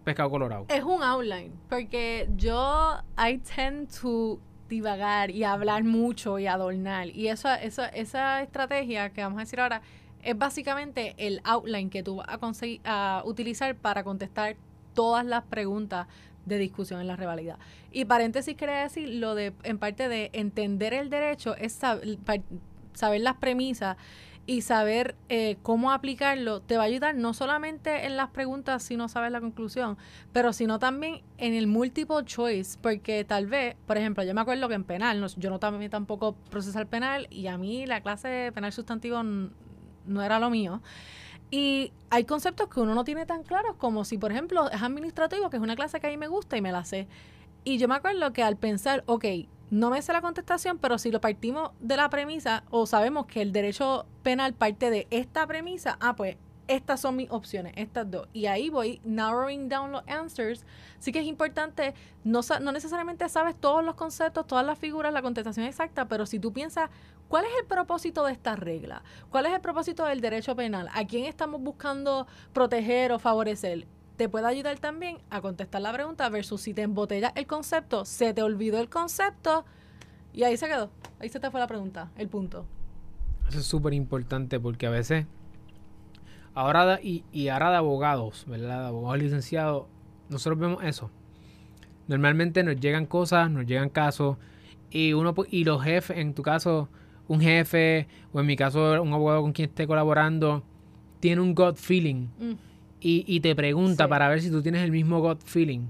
[0.06, 0.66] pescado colorado.
[0.70, 7.08] Es un outline, porque yo I tend to divagar y hablar mucho y adornar.
[7.10, 9.82] Y eso, eso, esa estrategia que vamos a decir ahora
[10.24, 14.56] es básicamente el outline que tú vas a, conseguir, a utilizar para contestar
[14.94, 16.08] todas las preguntas
[16.50, 17.58] de discusión en la rivalidad.
[17.92, 23.36] Y paréntesis quería decir lo de, en parte de entender el derecho, es saber las
[23.38, 23.96] premisas
[24.50, 28.98] y saber eh, cómo aplicarlo te va a ayudar no solamente en las preguntas si
[28.98, 29.96] no sabes la conclusión,
[30.34, 34.68] pero sino también en el multiple choice, porque tal vez, por ejemplo, yo me acuerdo
[34.68, 38.74] que en penal, yo no también tampoco procesar penal y a mí la clase penal
[38.74, 40.82] sustantivo no era lo mío.
[41.52, 45.50] Y hay conceptos que uno no tiene tan claros como si, por ejemplo, es administrativo,
[45.50, 47.08] que es una clase que a mí me gusta y me la sé.
[47.64, 49.26] Y yo me acuerdo que al pensar, ok,
[49.72, 53.42] no me sé la contestación, pero si lo partimos de la premisa o sabemos que
[53.42, 58.28] el derecho penal parte de esta premisa, ah, pues estas son mis opciones, estas dos.
[58.32, 60.66] Y ahí voy narrowing down los answers.
[61.00, 65.24] Sí que es importante, no, no necesariamente sabes todos los conceptos, todas las figuras, la
[65.24, 66.92] contestación exacta, pero si tú piensas,
[67.30, 69.04] ¿cuál es el propósito de esta regla?
[69.30, 70.90] ¿Cuál es el propósito del derecho penal?
[70.94, 73.88] ¿A quién estamos buscando proteger o favorecer?
[74.20, 78.34] te puede ayudar también a contestar la pregunta versus si te embotellas el concepto, se
[78.34, 79.64] te olvidó el concepto
[80.34, 80.90] y ahí se quedó.
[81.22, 82.66] Ahí se te fue la pregunta, el punto.
[83.48, 85.26] Eso es súper importante porque a veces,
[86.54, 88.82] ahora y, y ahora de abogados, ¿verdad?
[88.82, 89.86] De abogados licenciados,
[90.28, 91.10] nosotros vemos eso.
[92.10, 94.36] Normalmente nos llegan cosas, nos llegan casos
[94.92, 96.90] y uno y los jefes, en tu caso,
[97.30, 100.64] un jefe o en mi caso un abogado con quien esté colaborando,
[101.22, 102.28] tiene un gut feeling.
[102.38, 102.70] Mm
[103.02, 105.88] y, te pregunta para ver si tú tienes el mismo gut feeling.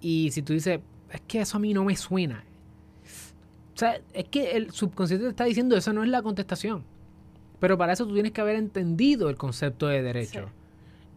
[0.00, 2.44] Y si tú dices, es que eso a mí no me suena.
[3.74, 6.84] O sea, es que el subconsciente te está diciendo, esa no es la contestación.
[7.60, 10.50] Pero para eso tú tienes que haber entendido el concepto de derecho.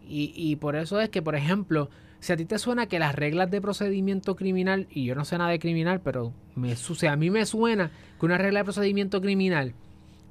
[0.08, 3.16] Y, y por eso es que, por ejemplo, si a ti te suena que las
[3.16, 7.16] reglas de procedimiento criminal, y yo no sé nada de criminal, pero me, o a
[7.16, 9.74] mí me suena que una regla de procedimiento criminal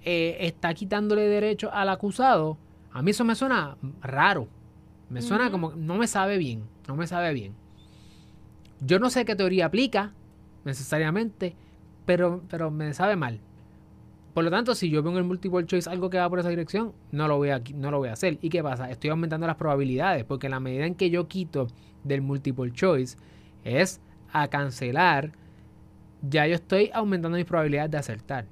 [0.04, 2.58] eh, está quitándole derecho al acusado,
[2.92, 4.48] a mí eso me suena raro.
[5.08, 7.54] Me suena como, no me sabe bien, no me sabe bien.
[8.80, 10.12] Yo no sé qué teoría aplica
[10.64, 11.54] necesariamente,
[12.04, 13.40] pero, pero me sabe mal.
[14.36, 16.50] Por lo tanto, si yo veo en el multiple choice algo que va por esa
[16.50, 18.36] dirección, no lo voy a, no lo voy a hacer.
[18.42, 18.90] ¿Y qué pasa?
[18.90, 21.68] Estoy aumentando las probabilidades, porque la medida en que yo quito
[22.04, 23.16] del multiple choice
[23.64, 23.98] es
[24.30, 25.32] a cancelar,
[26.20, 28.44] ya yo estoy aumentando mis probabilidades de acertar.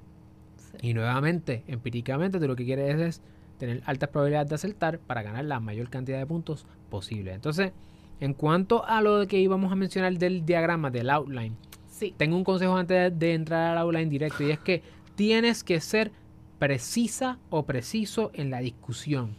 [0.81, 3.23] Y nuevamente, empíricamente, tú lo que quieres es
[3.59, 7.35] tener altas probabilidades de acertar para ganar la mayor cantidad de puntos posible.
[7.35, 7.73] Entonces,
[8.21, 12.15] en cuanto a lo que íbamos a mencionar del diagrama, del outline, sí.
[12.17, 16.13] tengo un consejo antes de entrar al outline directo y es que tienes que ser
[16.59, 19.35] precisa o preciso en la discusión.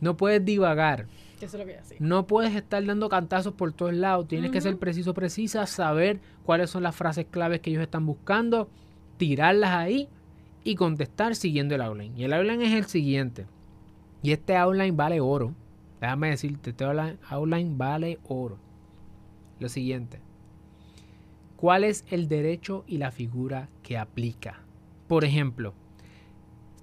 [0.00, 1.06] No puedes divagar.
[1.40, 4.26] Eso es lo que no puedes estar dando cantazos por todos lados.
[4.26, 8.70] Tienes que ser preciso, precisa, saber cuáles son las frases claves que ellos están buscando,
[9.18, 10.08] tirarlas ahí
[10.64, 12.16] y contestar siguiendo el outline.
[12.16, 13.46] Y el outline es el siguiente.
[14.22, 15.54] Y este outline vale oro.
[16.00, 18.58] Déjame decirte, este outline vale oro.
[19.60, 20.20] Lo siguiente.
[21.56, 24.65] ¿Cuál es el derecho y la figura que aplica?
[25.06, 25.74] Por ejemplo,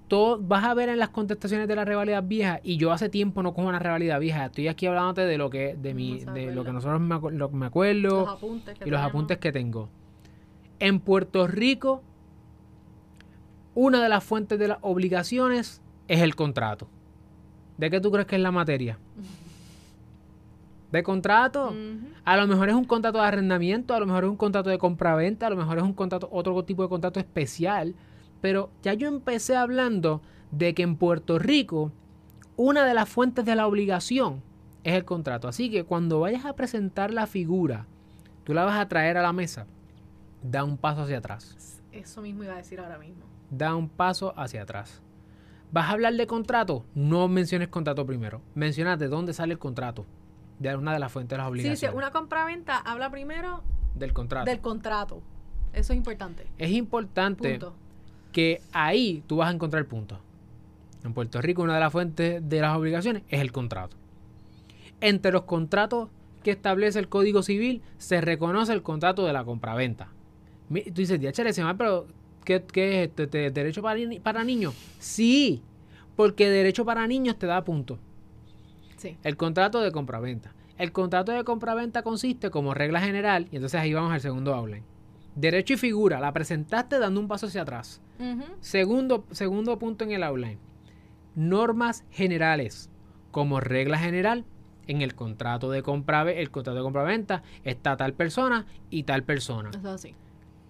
[0.08, 3.42] todo, vas a ver en las contestaciones de la rivalidad vieja, y yo hace tiempo
[3.42, 6.64] no cojo una rivalidad vieja, estoy aquí hablándote de lo que, de mi, de lo
[6.64, 7.18] que nosotros me,
[7.52, 8.38] me acuerdo
[8.84, 9.88] y los apuntes que tengo.
[10.78, 12.02] En Puerto Rico
[13.74, 16.88] una de las fuentes de las obligaciones es el contrato.
[17.76, 18.98] ¿De qué tú crees que es la materia?
[20.92, 21.74] ¿De contrato?
[22.24, 24.78] A lo mejor es un contrato de arrendamiento, a lo mejor es un contrato de
[24.78, 27.94] compraventa, a lo mejor es un contrato, otro tipo de contrato especial.
[28.40, 31.92] Pero ya yo empecé hablando de que en Puerto Rico
[32.56, 34.42] una de las fuentes de la obligación
[34.84, 35.48] es el contrato.
[35.48, 37.86] Así que cuando vayas a presentar la figura,
[38.44, 39.66] tú la vas a traer a la mesa,
[40.42, 41.82] da un paso hacia atrás.
[41.90, 45.00] Eso mismo iba a decir ahora mismo da un paso hacia atrás.
[45.72, 46.84] ¿Vas a hablar de contrato?
[46.94, 48.42] No menciones contrato primero.
[48.54, 50.06] Mencionate dónde sale el contrato.
[50.58, 51.80] De una de las fuentes de las obligaciones.
[51.80, 53.62] Sí, sí, una compraventa habla primero
[53.94, 54.48] del contrato.
[54.48, 55.22] Del contrato.
[55.72, 56.46] Eso es importante.
[56.58, 57.58] Es importante
[58.34, 60.18] que ahí tú vas a encontrar el punto.
[61.04, 63.96] En Puerto Rico una de las fuentes de las obligaciones es el contrato.
[65.00, 66.08] Entre los contratos
[66.42, 70.08] que establece el Código Civil se reconoce el contrato de la compraventa.
[70.68, 71.32] Tú dices, ya
[71.78, 72.08] pero
[72.44, 73.50] ¿Qué, es este, este?
[73.52, 74.74] ¿Derecho para, para niños?
[74.98, 75.62] Sí,
[76.16, 77.98] porque derecho para niños te da punto.
[78.96, 79.16] Sí.
[79.22, 80.52] El contrato de compraventa.
[80.76, 84.84] El contrato de compraventa consiste como regla general, y entonces ahí vamos al segundo outline.
[85.34, 88.00] Derecho y figura, la presentaste dando un paso hacia atrás.
[88.60, 90.58] segundo, segundo punto en el outline.
[91.34, 92.90] Normas generales.
[93.30, 94.44] Como regla general,
[94.86, 99.70] en el contrato de compra el contrato de compraventa está tal persona y tal persona.
[99.70, 100.14] Eso así.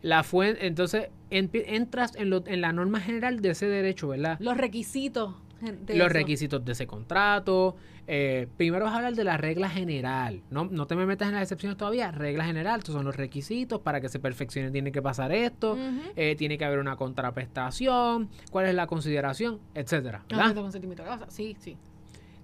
[0.02, 4.38] La fuente, entonces entras en, lo, en la norma general de ese derecho, ¿verdad?
[4.40, 5.34] Los requisitos
[5.64, 6.14] de los eso?
[6.14, 7.76] requisitos de ese contrato.
[8.06, 10.42] eh, primero vas a hablar de la regla general.
[10.50, 12.10] No, no te me metas en las excepciones todavía.
[12.12, 13.80] Regla general, estos son los requisitos.
[13.80, 15.76] Para que se perfeccione tiene que pasar esto.
[16.16, 18.28] Eh, tiene que haber una contraprestación.
[18.50, 19.58] ¿Cuál es la consideración?
[19.74, 20.24] Etcétera.
[20.28, 20.54] ¿verdad?
[20.54, 21.30] Consentimiento de causa.
[21.30, 21.76] Sí, sí.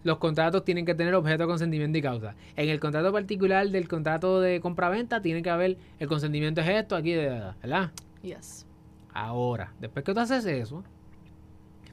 [0.03, 2.35] Los contratos tienen que tener objeto, consentimiento y causa.
[2.57, 6.97] En el contrato particular del contrato de compra-venta tiene que haber el consentimiento es esto,
[6.97, 7.91] aquí, ¿verdad?
[8.23, 8.67] Yes.
[9.13, 10.83] Ahora, después que tú haces eso,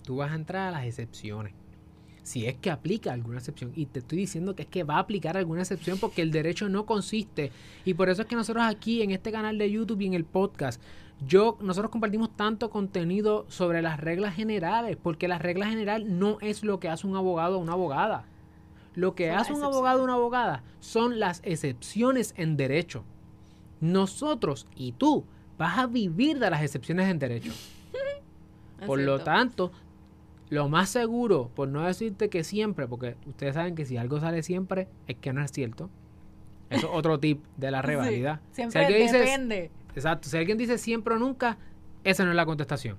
[0.08, 1.54] tú vas a entrar a las excepciones.
[2.24, 3.74] Si es que aplica alguna excepción.
[3.76, 6.70] Y te estoy diciendo que es que va a aplicar alguna excepción porque el derecho
[6.70, 7.52] no consiste.
[7.84, 10.24] Y por eso es que nosotros aquí en este canal de YouTube y en el
[10.24, 10.82] podcast,
[11.26, 14.96] yo, nosotros compartimos tanto contenido sobre las reglas generales.
[14.96, 18.24] Porque la regla general no es lo que hace un abogado o una abogada.
[18.96, 23.04] Lo que hace un abogado o una abogada son las excepciones en derecho.
[23.82, 25.26] Nosotros y tú
[25.58, 27.52] vas a vivir de las excepciones en derecho.
[28.86, 29.72] Por lo tanto,
[30.50, 34.44] lo más seguro, por no decirte que siempre, porque ustedes saben que si algo sale
[34.44, 35.90] siempre, es que no es cierto.
[36.70, 38.42] Eso es otro tip de la Sí, rivalidad.
[38.52, 39.72] Siempre alguien dice- depende.
[39.96, 40.30] Exacto.
[40.30, 41.58] Si alguien dice siempre o nunca,
[42.04, 42.98] esa no es la contestación.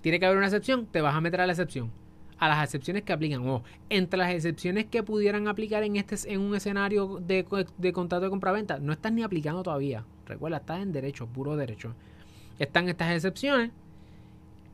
[0.00, 1.90] Tiene que haber una excepción, te vas a meter a la excepción.
[2.38, 3.46] A las excepciones que aplican.
[3.48, 7.46] O entre las excepciones que pudieran aplicar en este en un escenario de,
[7.78, 10.04] de contrato de compraventa, no estás ni aplicando todavía.
[10.26, 11.94] Recuerda, estás en derecho, puro derecho.
[12.58, 13.70] Están estas excepciones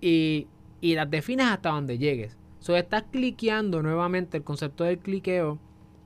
[0.00, 0.46] y,
[0.80, 2.36] y las defines hasta donde llegues.
[2.60, 5.58] So, estás cliqueando nuevamente el concepto del cliqueo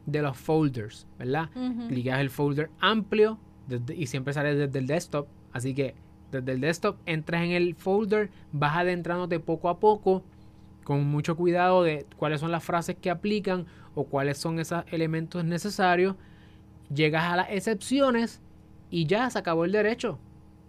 [0.07, 1.51] de los folders, ¿verdad?
[1.55, 1.89] Ujú.
[1.89, 5.29] Clicas el folder amplio desde- y siempre sale desde el desktop.
[5.53, 5.95] Así que
[6.31, 10.25] desde el desktop entras en el folder, vas adentrándote poco a poco
[10.85, 15.45] con mucho cuidado de cuáles son las frases que aplican o cuáles son esos elementos
[15.45, 16.17] necesarios.
[16.93, 18.41] Llegas a las excepciones
[18.91, 20.19] y ya se acabó el derecho.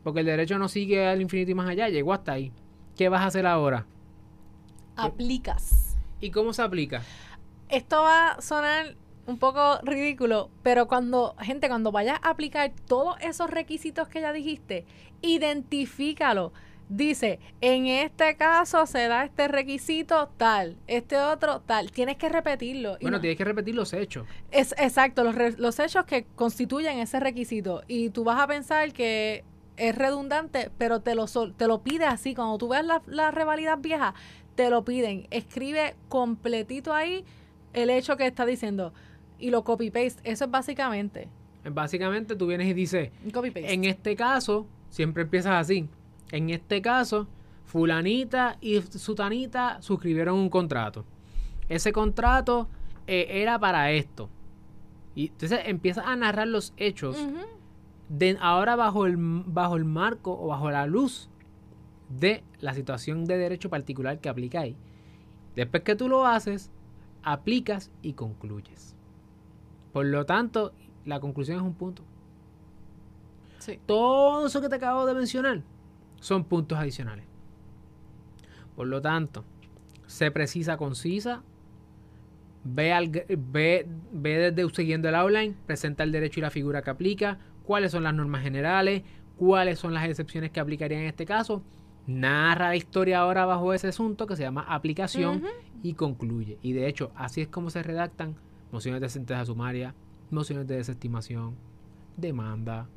[0.04, 2.52] Porque el derecho no sigue al infinito y más allá, llegó hasta ahí.
[2.96, 3.86] ¿Qué vas a hacer ahora?
[4.96, 5.96] Aplicas.
[6.22, 7.02] ¿Y cómo se aplica?
[7.70, 13.16] Esto va a sonar un poco ridículo, pero cuando, gente, cuando vayas a aplicar todos
[13.22, 14.86] esos requisitos que ya dijiste,
[15.22, 16.54] identifícalo.
[16.90, 21.92] Dice, en este caso se da este requisito tal, este otro tal.
[21.92, 22.98] Tienes que repetirlo.
[23.00, 24.28] Y Bueno, no- tienes que repetir los hechos.
[24.52, 27.82] Es exacto, los, re- los hechos que constituyen ese requisito.
[27.88, 29.44] Y tú vas a pensar que
[29.78, 32.36] es redundante, pero te lo, te lo pide así.
[32.36, 34.14] Cuando tú ves las la revalidad viejas,
[34.56, 35.28] te lo piden.
[35.32, 37.24] Escribe completito ahí
[37.74, 38.94] el hecho que está diciendo.
[39.40, 40.22] Y lo copy-paste.
[40.24, 41.30] Eso es básicamente.
[41.70, 43.74] Básicamente tú vienes y dices, Copy-paste.
[43.74, 45.88] En este caso, siempre empiezas así.
[46.32, 47.28] En este caso,
[47.66, 51.06] fulanita y sutanita suscribieron un contrato.
[51.70, 52.68] Ese contrato
[53.08, 54.30] eh, era para esto.
[55.16, 57.18] Y entonces empiezas a narrar los hechos
[58.10, 61.30] de ahora bajo el, bajo el marco o bajo la luz
[62.10, 64.76] de la situación de derecho particular que aplica ahí.
[65.56, 66.72] Después que tú lo haces,
[67.24, 68.96] aplicas y concluyes.
[69.92, 70.74] Por lo tanto,
[71.06, 72.04] la conclusión es un punto.
[73.60, 73.80] Sí.
[73.86, 75.62] Todo eso que te acabo de mencionar
[76.20, 77.26] son puntos adicionales.
[78.76, 79.46] Por lo tanto,
[80.08, 81.44] sé precisa, concisa.
[82.66, 86.90] Ve, al, ve, ve desde siguiendo el outline, presenta el derecho y la figura que
[86.90, 89.04] aplica, cuáles son las normas generales,
[89.36, 91.62] cuáles son las excepciones que aplicarían en este caso.
[92.06, 95.44] Narra la historia ahora bajo ese asunto que se llama aplicación
[95.82, 96.58] y concluye.
[96.62, 98.36] Y de hecho, así es como se redactan
[98.72, 99.96] mociones de sentencia sumaria,
[100.30, 101.56] mociones de desestimación,
[102.18, 102.90] demanda,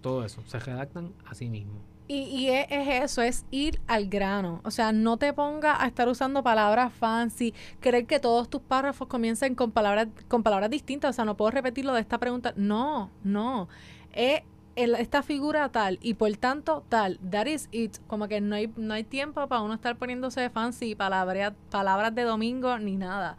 [0.00, 0.42] todo eso.
[0.46, 1.80] Se redactan así mismo.
[2.08, 4.62] Y, y es, es eso, es ir al grano.
[4.64, 9.08] O sea, no te ponga a estar usando palabras fancy, creer que todos tus párrafos
[9.08, 11.10] comiencen con palabras, con palabras distintas.
[11.10, 12.54] O sea, no puedo repetirlo de esta pregunta.
[12.56, 13.68] No, no.
[14.12, 14.40] Es
[14.78, 17.18] esta figura tal y por tanto tal.
[17.30, 17.98] That is it.
[18.06, 22.22] Como que no hay, no hay tiempo para uno estar poniéndose fancy, palabras, palabras de
[22.22, 23.36] domingo ni nada.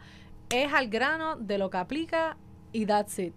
[0.50, 2.36] Es al grano de lo que aplica
[2.72, 3.34] y that's it.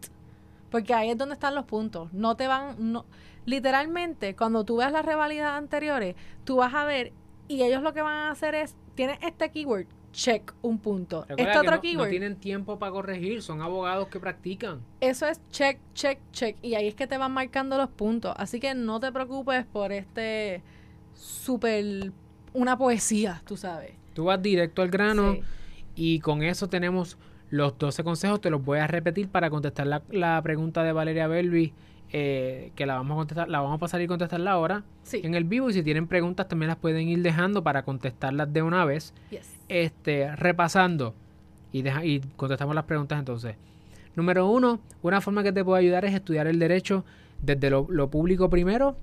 [0.69, 2.11] Porque ahí es donde están los puntos.
[2.13, 3.05] No te van, no,
[3.45, 7.13] literalmente, cuando tú veas las revalidades anteriores, tú vas a ver
[7.47, 11.25] y ellos lo que van a hacer es, tienes este keyword, check un punto.
[11.27, 14.79] Que otro no, no keyword, tienen tiempo para corregir, son abogados que practican.
[15.01, 16.55] eso es check, check, check.
[16.61, 18.33] Y ahí es que te van marcando los puntos.
[18.37, 20.61] Así que no te preocupes por este
[21.13, 22.11] súper,
[22.53, 23.91] una poesía, tú sabes.
[24.13, 25.41] Tú vas directo al grano Sí.
[25.95, 27.17] y con eso tenemos
[27.49, 28.41] los 12 consejos.
[28.41, 31.73] Te los voy a repetir para contestar la, la pregunta de Valeria Belvi,
[32.15, 35.21] eh, que la vamos a contestar, la vamos a pasar y contestarla ahora Sí.
[35.23, 35.69] en el vivo.
[35.69, 39.13] Y si tienen preguntas también las pueden ir dejando para contestarlas de una vez.
[39.31, 39.59] Yes.
[39.73, 41.13] Este, repasando
[41.71, 43.55] y, deja- y contestamos las preguntas entonces.
[44.15, 47.03] Número uno, una forma que te puede ayudar es estudiar el derecho
[47.41, 48.95] desde lo, lo público primero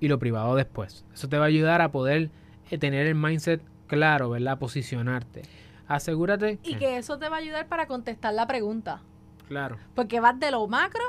[0.00, 1.04] y lo privado después.
[1.14, 2.30] Eso te va a ayudar a poder
[2.70, 4.58] eh, tener el mindset claro, ¿verdad?
[4.58, 5.42] Posicionarte.
[5.86, 6.58] asegúrate.
[6.64, 9.00] Y que eso te va a ayudar para contestar la pregunta.
[9.46, 9.76] Claro.
[9.94, 11.02] Porque vas de lo macro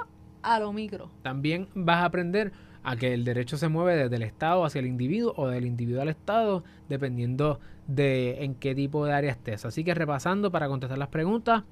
[0.44, 1.10] a lo micro.
[1.24, 2.54] También vas a aprender
[2.84, 6.02] a que el derecho se mueve desde el Estado hacia el individuo o del individuo
[6.02, 9.66] al Estado, dependiendo de en qué tipo de área estés.
[9.66, 11.64] Así que repasando para contestar las preguntas,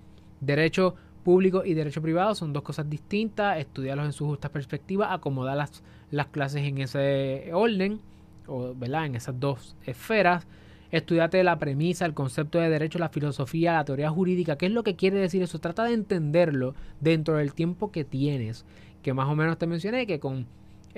[0.41, 5.58] derecho público y derecho privado son dos cosas distintas, estudiarlos en su justa perspectiva, acomodar
[5.58, 7.99] las, las clases en ese orden,
[8.47, 9.05] o ¿verdad?
[9.05, 10.47] en esas dos esferas.
[10.89, 14.58] Estudiate la premisa, el concepto de derecho, la filosofía, la teoría jurídica.
[14.58, 15.60] ¿Qué es lo que quiere decir eso?
[15.60, 18.66] Trata de entenderlo dentro del tiempo que tienes.
[19.03, 20.47] Que más o menos te mencioné que con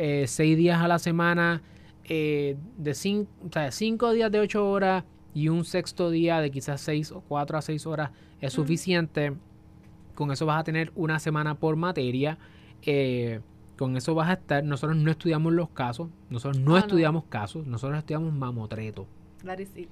[0.02, 1.62] eh, seis días a la semana,
[2.06, 6.50] eh, de cinco, o sea, cinco días de ocho horas y un sexto día de
[6.52, 9.34] quizás seis o cuatro a seis horas es suficiente.
[10.16, 12.38] Con eso vas a tener una semana por materia.
[12.82, 13.42] Eh,
[13.78, 14.64] con eso vas a estar.
[14.64, 16.10] Nosotros no estudiamos los casos.
[16.30, 16.86] Nosotros no Ah, no.
[16.86, 17.66] estudiamos casos.
[17.68, 19.06] Nosotros estudiamos mamotreto.
[19.46, 19.90] That is it.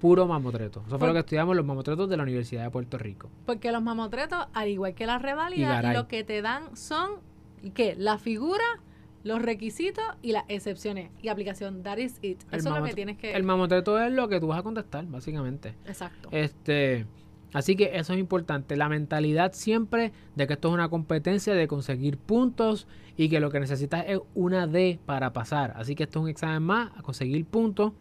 [0.00, 0.82] Puro mamotreto.
[0.86, 3.28] Eso fue lo que estudiamos los mamotretos de la Universidad de Puerto Rico.
[3.46, 5.94] Porque los mamotretos, al igual que las garay.
[5.94, 7.10] lo que te dan son,
[7.74, 7.94] ¿qué?
[7.96, 8.64] La figura,
[9.28, 11.10] los requisitos y las excepciones.
[11.22, 11.82] Y aplicación.
[11.84, 12.40] That is it.
[12.50, 13.32] El Eso es lo que tienes que...
[13.32, 15.74] El mamotreto es lo que tú vas a contestar, básicamente.
[15.86, 16.28] Exacto.
[16.32, 17.06] Este,
[17.52, 18.76] así que eso es importante.
[18.76, 23.50] La mentalidad siempre de que esto es una competencia de conseguir puntos y que lo
[23.50, 25.72] que necesitas es una D para pasar.
[25.76, 27.92] Así que esto es un examen más a conseguir puntos.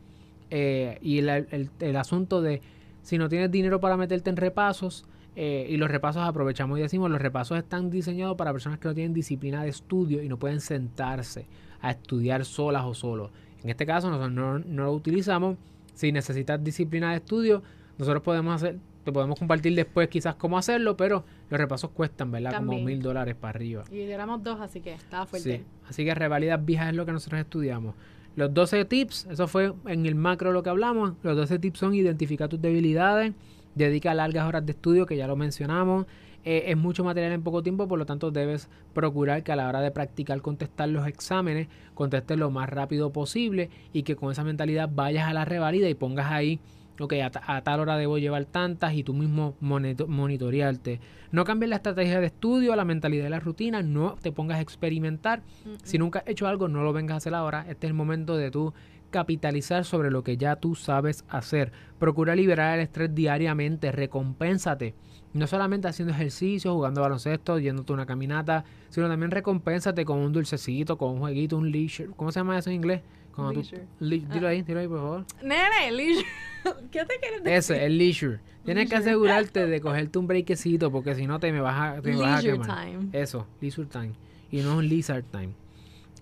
[0.49, 2.61] Eh, y el, el- el asunto de
[3.01, 5.05] si no tienes dinero para meterte en repasos,
[5.39, 8.95] eh, y los repasos aprovechamos y decimos, los repasos están diseñados para personas que no
[8.95, 11.45] tienen disciplina de estudio y no pueden sentarse
[11.79, 13.29] a estudiar solas o solos.
[13.63, 15.55] En este caso nosotros no, no lo utilizamos.
[15.93, 17.61] Si necesitas disciplina de estudio,
[17.99, 22.55] nosotros podemos hacer, te podemos compartir después quizás cómo hacerlo, pero los repasos cuestan, ¿verdad?
[22.57, 23.83] Como mil dólares para arriba.
[23.91, 25.57] Y éramos dos, así que estaba fuerte.
[25.57, 25.63] Sí.
[25.87, 27.93] Así que revalidas viejas es lo que nosotros estudiamos.
[28.35, 31.13] Los 12 tips, eso fue en el macro lo que hablamos.
[31.21, 33.33] Los 12 tips son identificar tus debilidades,
[33.77, 36.05] dedica largas horas de estudio, que ya lo mencionamos.
[36.45, 39.67] Eh, es mucho material en poco tiempo, por lo tanto debes procurar que a la
[39.67, 44.43] hora de practicar contestar los exámenes, contestes lo más rápido posible y que con esa
[44.45, 46.59] mentalidad vayas a la revalida y pongas ahí,
[46.99, 51.01] ok, a, a tal hora debo llevar tantas y tú mismo monito- monitorearte.
[51.31, 54.61] No cambies la estrategia de estudio, la mentalidad y la rutina, no te pongas a
[54.61, 55.41] experimentar.
[55.83, 57.65] Si nunca has hecho algo, no lo vengas a hacer ahora.
[57.67, 58.73] Este es el momento de tú
[59.09, 61.71] capitalizar sobre lo que ya tú sabes hacer.
[61.99, 64.93] Procura liberar el estrés diariamente, recompénsate.
[65.33, 70.97] No solamente haciendo ejercicio, jugando baloncesto, yéndote una caminata, sino también recompénsate con un dulcecito,
[70.97, 72.09] con un jueguito, un leisure.
[72.15, 73.01] ¿Cómo se llama eso en inglés?
[73.35, 73.67] Cuando tú-
[73.99, 75.25] dilo ahí, dilo ahí, por favor.
[75.43, 76.25] Nene, leisure.
[76.91, 77.57] ¿Qué te quieres decir?
[77.57, 78.39] Ese, el leisure.
[78.65, 82.11] Tienes que asegurarte de cogerte un breakcito porque si no te me vas a, te
[82.11, 82.67] me vas a quemar.
[82.85, 83.09] time.
[83.13, 84.13] Eso, leisure time.
[84.49, 85.49] Y no un lizard time.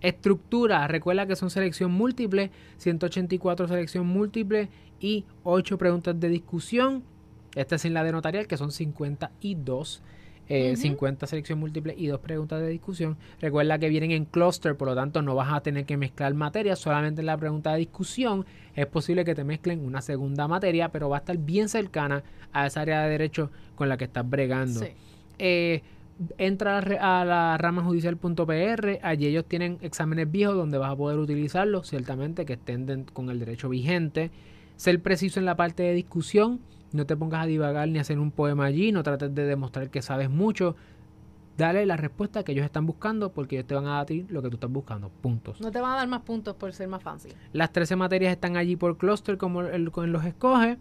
[0.01, 4.69] Estructura, recuerda que son selección múltiple, 184 selección múltiple
[4.99, 7.03] y 8 preguntas de discusión.
[7.55, 10.03] Esta es sin la de notarial, que son 52.
[10.47, 10.81] eh, Ujú.
[10.81, 13.17] 50 selección múltiple y 2 preguntas de discusión.
[13.41, 16.77] Recuerda que vienen en cluster, por lo tanto no vas a tener que mezclar materias,
[16.77, 21.09] solamente en la pregunta de discusión es posible que te mezclen una segunda materia, pero
[21.09, 22.23] va a estar bien cercana
[22.53, 24.81] a esa área de derecho con la que estás bregando.
[24.81, 24.87] Sí.
[25.39, 25.81] Eh,
[26.37, 31.87] entra a la, rama judicial.pr, allí ellos tienen exámenes viejos donde vas a poder utilizarlos,
[31.87, 34.31] ciertamente que estén con el derecho vigente.
[34.75, 36.59] Ser preciso en la parte de discusión,
[36.91, 39.89] no te pongas a divagar ni a hacer un poema allí, no trates de demostrar
[39.89, 40.75] que sabes mucho.
[41.57, 44.25] Dale la respuesta que ellos están buscando porque ellos te van a dar a ti
[44.27, 45.07] lo que tú estás buscando.
[45.09, 45.61] Puntos.
[45.61, 47.29] No te van a dar más puntos por ser más fancy.
[47.53, 50.77] Las 13 materias están allí por cluster como el, con los escoge.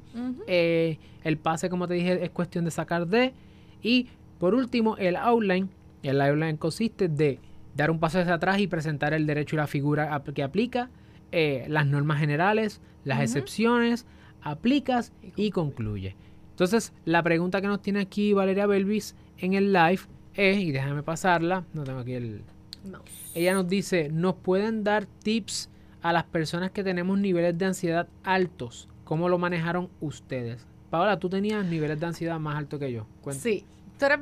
[0.49, 3.35] Eh, el pase, como te dije, es cuestión de sacar de.
[3.82, 4.09] Y
[4.39, 5.68] por último, el outline.
[6.03, 7.39] El outline consiste de
[7.74, 10.91] dar un paso hacia atrás y presentar el derecho y la figura que aplica,
[11.32, 14.07] eh, las normas generales, las excepciones,
[14.43, 16.16] aplicas Y y concluye.
[16.51, 20.03] Entonces, la pregunta que nos tiene aquí Valeria Belvis en el live
[20.35, 22.43] es, y déjame pasarla, no tengo aquí el,
[22.85, 23.01] No.
[23.35, 25.70] ella nos dice, ¿nos pueden dar tips
[26.03, 28.89] a las personas que tenemos niveles de ansiedad altos?
[29.05, 30.66] ¿Cómo lo manejaron ustedes?
[30.91, 33.07] Paola, tú tenías niveles de ansiedad más altos que yo.
[33.20, 33.43] Cuenta.
[33.43, 33.64] Sí,
[33.99, 34.18] tú eres,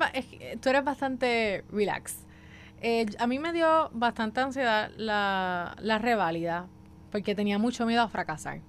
[0.60, 2.24] tú eres bastante relax.
[2.80, 6.66] Eh, a mí me dio bastante ansiedad la, la reválida
[7.10, 8.60] porque tenía mucho miedo a fracasar.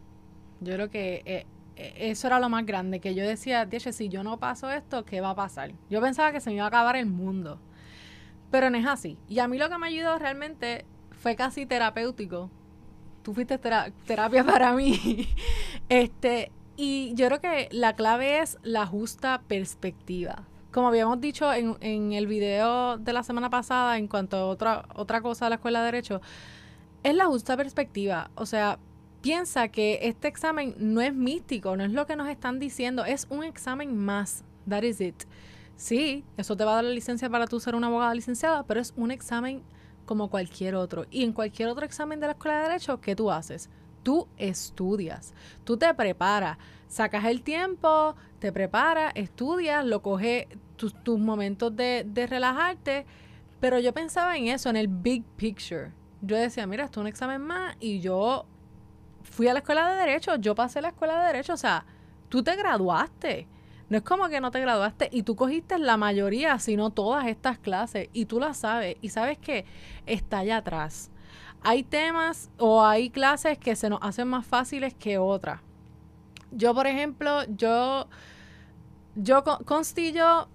[0.59, 1.45] Yo creo que eh,
[1.75, 5.03] eh, eso era lo más grande, que yo decía, "Dieche, si yo no paso esto,
[5.05, 5.71] ¿qué va a pasar?
[5.89, 7.59] Yo pensaba que se me iba a acabar el mundo,
[8.51, 9.17] pero no es así.
[9.27, 12.51] Y a mí lo que me ayudó realmente fue casi terapéutico.
[13.23, 15.27] Tú fuiste tera- terapia para mí.
[15.89, 20.43] este, y yo creo que la clave es la justa perspectiva.
[20.73, 25.21] Como habíamos dicho en, el video de la semana pasada, en cuanto a otra, otra
[25.21, 26.19] cosa de la escuela de Derecho,
[27.03, 28.31] es la justa perspectiva.
[28.33, 28.79] O sea,
[29.21, 33.27] piensa que este examen no es místico, no es lo que nos están diciendo, es
[33.29, 34.43] un examen más.
[34.67, 35.25] That is it.
[35.75, 38.81] Sí, eso te va a dar la licencia para tú ser una abogada licenciada, pero
[38.81, 39.61] es un examen
[40.07, 41.05] como cualquier otro.
[41.11, 43.69] Y en cualquier otro examen de la Escuela de Derecho, ¿qué tú haces?
[44.03, 45.33] Tú estudias,
[45.63, 52.27] tú te preparas, sacas el tiempo, te preparas, estudias, lo coges tus, momentos de, de
[52.27, 53.05] relajarte.
[53.59, 55.91] Pero yo pensaba en eso, en el big picture.
[56.21, 58.45] Yo decía, mira, esto es un examen más y yo
[59.23, 61.85] fui a la escuela de Derecho, yo pasé la escuela de Derecho, o sea,
[62.29, 63.47] tú te graduaste.
[63.89, 67.59] No es como que no te graduaste y tú cogiste la mayoría, sino todas estas
[67.59, 69.65] clases y tú las sabes y sabes que
[70.05, 71.11] está allá atrás.
[71.63, 75.61] Hay temas o hay clases que se nos hacen más fáciles que otras.
[76.51, 78.07] Yo, por ejemplo, yo,
[79.15, 80.47] yo con Constillo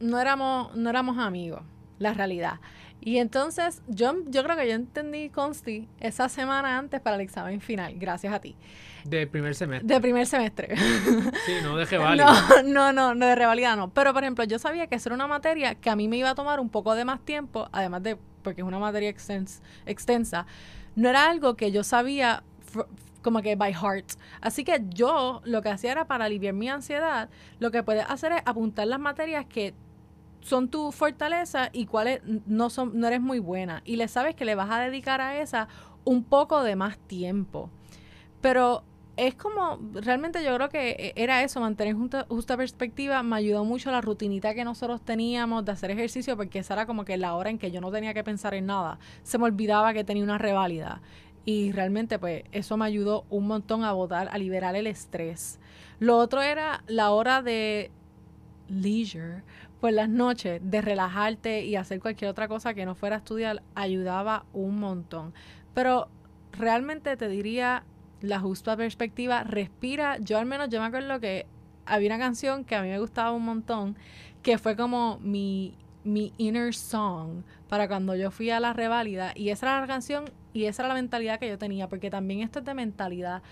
[0.00, 1.62] no éramos, no éramos amigos,
[1.98, 2.60] la realidad.
[3.00, 7.60] Y entonces yo, yo creo que yo entendí Consti esa semana antes para el examen
[7.60, 8.56] final, gracias a ti.
[9.04, 9.94] De primer semestre.
[9.94, 10.74] De primer semestre.
[11.46, 12.26] Sí, no de revalida.
[12.64, 13.90] No, no, no, no de revalida no.
[13.90, 16.30] Pero, por ejemplo, yo sabía que esa era una materia que a mí me iba
[16.30, 18.18] a tomar un poco de más tiempo, además de,
[18.48, 20.46] porque es una materia extensa,
[20.96, 22.42] no era algo que yo sabía
[23.22, 24.12] como que by heart.
[24.40, 27.28] Así que yo lo que hacía era para aliviar mi ansiedad,
[27.58, 29.74] lo que puedes hacer es apuntar las materias que
[30.40, 34.46] son tu fortaleza y cuáles no son no eres muy buena y le sabes que
[34.46, 35.68] le vas a dedicar a esa
[36.04, 37.68] un poco de más tiempo.
[38.40, 38.82] Pero
[39.18, 43.64] es como, realmente yo creo que e, era eso, mantener justa, justa, perspectiva, me ayudó
[43.64, 47.34] mucho la rutinita que nosotros teníamos de hacer ejercicio, porque esa era como que la
[47.34, 50.22] hora en que yo no tenía que pensar en nada, se me olvidaba que tenía
[50.22, 51.02] una reválida.
[51.44, 55.58] Y realmente pues eso me ayudó un montón a votar, a liberar el estrés.
[55.98, 57.90] Lo otro era la hora de
[58.68, 59.42] leisure,
[59.80, 64.44] por las noches, de relajarte y hacer cualquier otra cosa que no fuera estudiar, ayudaba
[64.52, 65.34] un montón.
[65.74, 66.08] Pero
[66.52, 67.84] realmente te diría
[68.20, 70.18] la justa perspectiva, respira.
[70.18, 71.46] Yo al menos, yo me acuerdo que
[71.86, 73.96] había una canción que a mí me gustaba un montón,
[74.42, 79.32] que fue como mi, mi inner song para cuando yo fui a la reválida.
[79.34, 82.40] Y esa era la canción y esa era la mentalidad que yo tenía, porque también
[82.40, 83.42] esto es de mentalidad.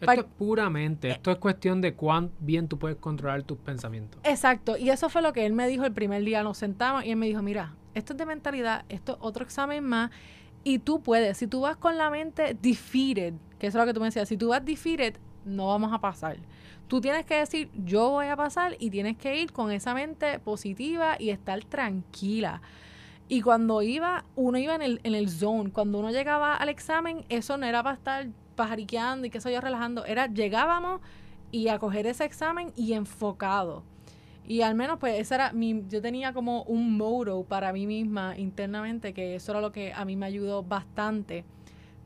[0.00, 4.20] Esto es puramente, esto es cuestión de cuán bien tú puedes controlar tus pensamientos.
[4.24, 7.10] Exacto, y eso fue lo que él me dijo el primer día, nos sentamos y
[7.10, 10.10] él me dijo, mira, esto es de mentalidad, esto es otro examen más,
[10.64, 13.94] y tú puedes, si tú vas con la mente defeated, que eso es lo que
[13.94, 16.38] tú me decías, si tú vas defeated, no vamos a pasar.
[16.88, 20.38] Tú tienes que decir, yo voy a pasar y tienes que ir con esa mente
[20.38, 22.62] positiva y estar tranquila.
[23.28, 25.72] Y cuando iba, uno iba en el, en el zone.
[25.72, 29.60] Cuando uno llegaba al examen, eso no era para estar pajariqueando y qué sé yo,
[29.60, 30.04] relajando.
[30.04, 31.00] Era, llegábamos
[31.50, 33.82] y a coger ese examen y enfocado.
[34.46, 38.38] Y al menos, pues, esa era mi, yo tenía como un motto para mí misma
[38.38, 41.44] internamente, que eso era lo que a mí me ayudó bastante.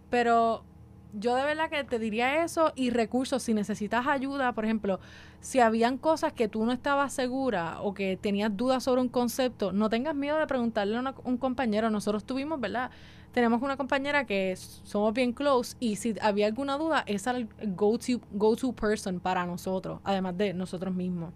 [0.09, 0.65] Pero
[1.13, 5.01] yo de verdad que te diría eso y recursos, si necesitas ayuda, por ejemplo,
[5.41, 9.73] si habían cosas que tú no estabas segura o que tenías dudas sobre un concepto,
[9.73, 11.91] no tengas miedo de preguntarle a un compañero.
[11.91, 12.91] Nosotros tuvimos, ¿verdad?
[13.33, 18.21] tenemos una compañera que somos bien close y si había alguna duda, esa el go-to
[18.33, 21.33] go -to person para nosotros, además de nosotros mismos.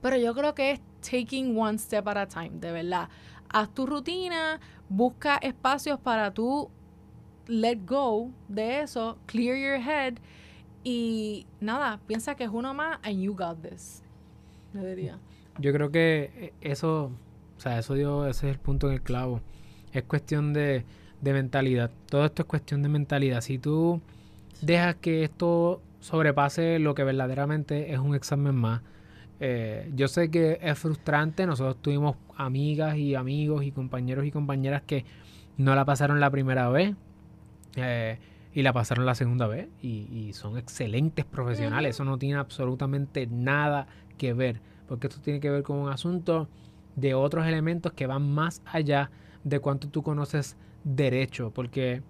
[0.00, 3.08] Pero yo creo que es taking one step at a time, de verdad.
[3.48, 6.70] Haz tu rutina, busca espacios para tú
[7.48, 10.14] let go de eso, clear your head
[10.84, 14.02] y nada, piensa que es uno más and you got this.
[14.72, 15.18] Yo diría.
[15.58, 17.10] Yo creo que eso,
[17.56, 19.40] o sea, eso dio, ese es el punto en el clavo
[19.92, 20.84] es cuestión de,
[21.22, 21.90] mentalidad.
[22.08, 23.40] Todo esto es cuestión de mentalidad.
[23.40, 24.00] Si tú
[24.60, 28.82] dejas que esto sobrepase lo que verdaderamente es un examen más,
[29.40, 31.46] eh, yo sé que es frustrante.
[31.46, 35.04] Nosotros tuvimos amigas y amigos y compañeros y compañeras que
[35.56, 36.94] no la pasaron la primera vez
[37.80, 38.18] eh,
[38.52, 41.96] y la pasaron la segunda vez y, son excelentes profesionales.
[41.96, 46.48] Eso no tiene absolutamente nada que ver, porque esto tiene que ver con un asunto
[46.96, 49.10] de otros elementos que van más allá
[49.44, 52.02] de cuánto tú conoces derecho, porque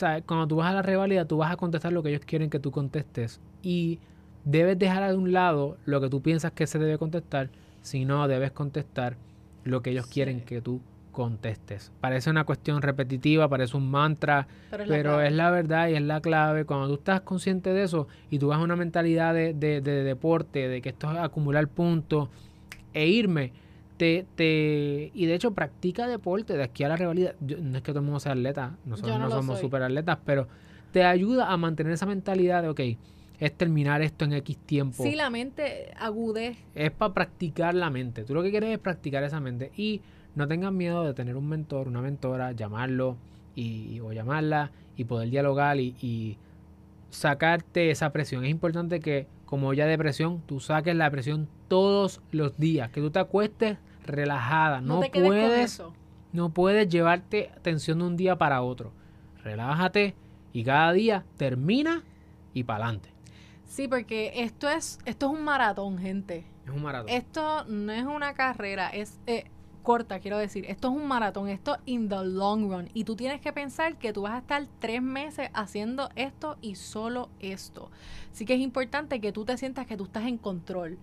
[0.00, 2.50] o cuando tú vas a la rivalidad, tú vas a contestar lo que ellos quieren
[2.50, 3.98] que tú contestes y
[4.44, 7.50] debes dejar de un lado lo que tú piensas que se debe contestar,
[7.82, 9.16] si no debes contestar
[9.64, 10.97] lo que ellos quieren que tú contestes.
[12.00, 16.64] Parece una cuestión repetitiva, parece un mantra, pero, es, la verdad y es la clave.
[16.64, 20.68] Cuando tú estás consciente de eso y tú vas a una mentalidad de, de deporte,
[20.68, 22.28] de que esto es acumular puntos
[22.94, 23.52] e irme,
[23.98, 27.34] te, y de hecho practica deporte de aquí a la rivalidad.
[27.40, 30.48] no es que todo el mundo sea atleta, nosotros no, somos super atletas, pero
[30.92, 32.80] te ayuda a mantener esa mentalidad de, ok,
[33.40, 35.02] es terminar esto en X tiempo.
[35.02, 36.56] Sí, la mente agude.
[36.74, 38.24] Es para practicar la mente.
[38.24, 40.00] Tú lo que quieres es practicar esa mente y
[40.38, 43.16] no tengas miedo de tener un mentor, una mentora, llamarlo
[43.56, 46.38] y, o llamarla y poder dialogar y, y
[47.10, 48.44] sacarte esa presión.
[48.44, 53.10] Es importante que como ya depresión, tú saques la presión todos los días, que tú
[53.10, 55.82] te acuestes relajada, no, puedes
[56.32, 58.92] no puedes llevarte tensión de un día para otro.
[59.42, 60.14] Relájate
[60.52, 62.04] y cada día termina
[62.54, 63.10] y para adelante.
[63.64, 66.46] Sí, porque esto es esto es un maratón, gente.
[66.64, 67.08] Es un maratón.
[67.08, 69.44] Esto no es una carrera, es eh,
[69.82, 70.64] corta, quiero decir.
[70.68, 72.90] Esto es un maratón, esto in the long run.
[72.94, 76.74] Y tú tienes que pensar que tú vas a estar tres meses haciendo esto y
[76.74, 77.90] solo esto.
[78.32, 80.98] Así que es importante que tú te sientas que tú estás en control.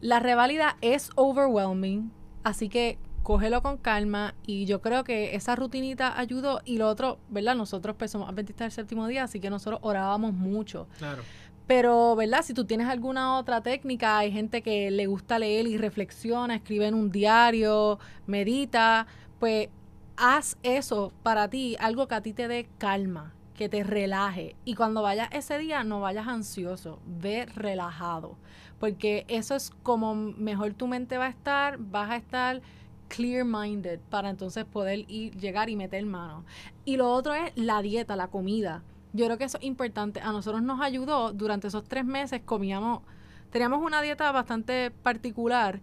[0.00, 2.10] La reválida es overwhelming,
[2.44, 7.18] así que cógelo con calma y yo creo que esa rutinita ayudó y lo otro,
[7.28, 7.56] ¿verdad?
[7.56, 10.86] Nosotros pues somos adventistas del séptimo día, así que nosotros orábamos mucho.
[10.98, 11.22] Claro.
[11.68, 12.40] Pero, ¿verdad?
[12.42, 16.86] Si tú tienes alguna otra técnica, hay gente que le gusta leer y reflexiona, escribe
[16.86, 19.06] en un diario, medita,
[19.38, 19.68] pues
[20.16, 24.56] haz eso para ti, algo que a ti te dé calma, que te relaje.
[24.64, 28.38] Y cuando vayas ese día, no vayas ansioso, ve relajado,
[28.80, 32.62] porque eso es como mejor tu mente va a estar, vas a estar
[33.08, 36.46] clear-minded para entonces poder ir, llegar y meter mano.
[36.86, 38.82] Y lo otro es la dieta, la comida
[39.18, 40.20] yo creo que eso es importante.
[40.20, 43.02] A nosotros nos ayudó durante esos tres meses, comíamos,
[43.50, 45.80] teníamos una dieta bastante particular.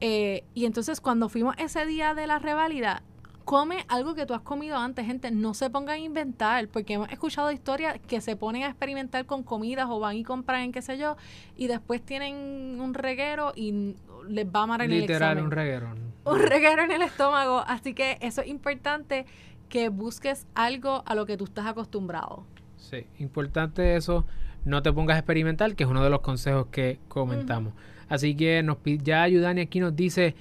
[0.00, 3.02] Eh, y entonces cuando fuimos ese día de la reválida,
[3.44, 7.10] come algo que tú has comido antes, gente, no se pongan a inventar, porque hemos
[7.10, 10.82] escuchado historias que se ponen a experimentar con comidas o van y compran en qué
[10.82, 11.16] sé yo,
[11.56, 13.96] y después tienen un reguero y
[14.28, 15.94] les va a amar en Literal, un reguero.
[16.24, 19.24] Un reguero en el estómago, así que eso es importante
[19.70, 22.44] que busques algo a lo que tú estás acostumbrado.
[22.88, 24.24] Sí, importante eso.
[24.64, 27.74] No te pongas a experimentar, que es uno de los consejos que comentamos.
[28.08, 30.34] Así que nos ya Ayudani aquí nos dice,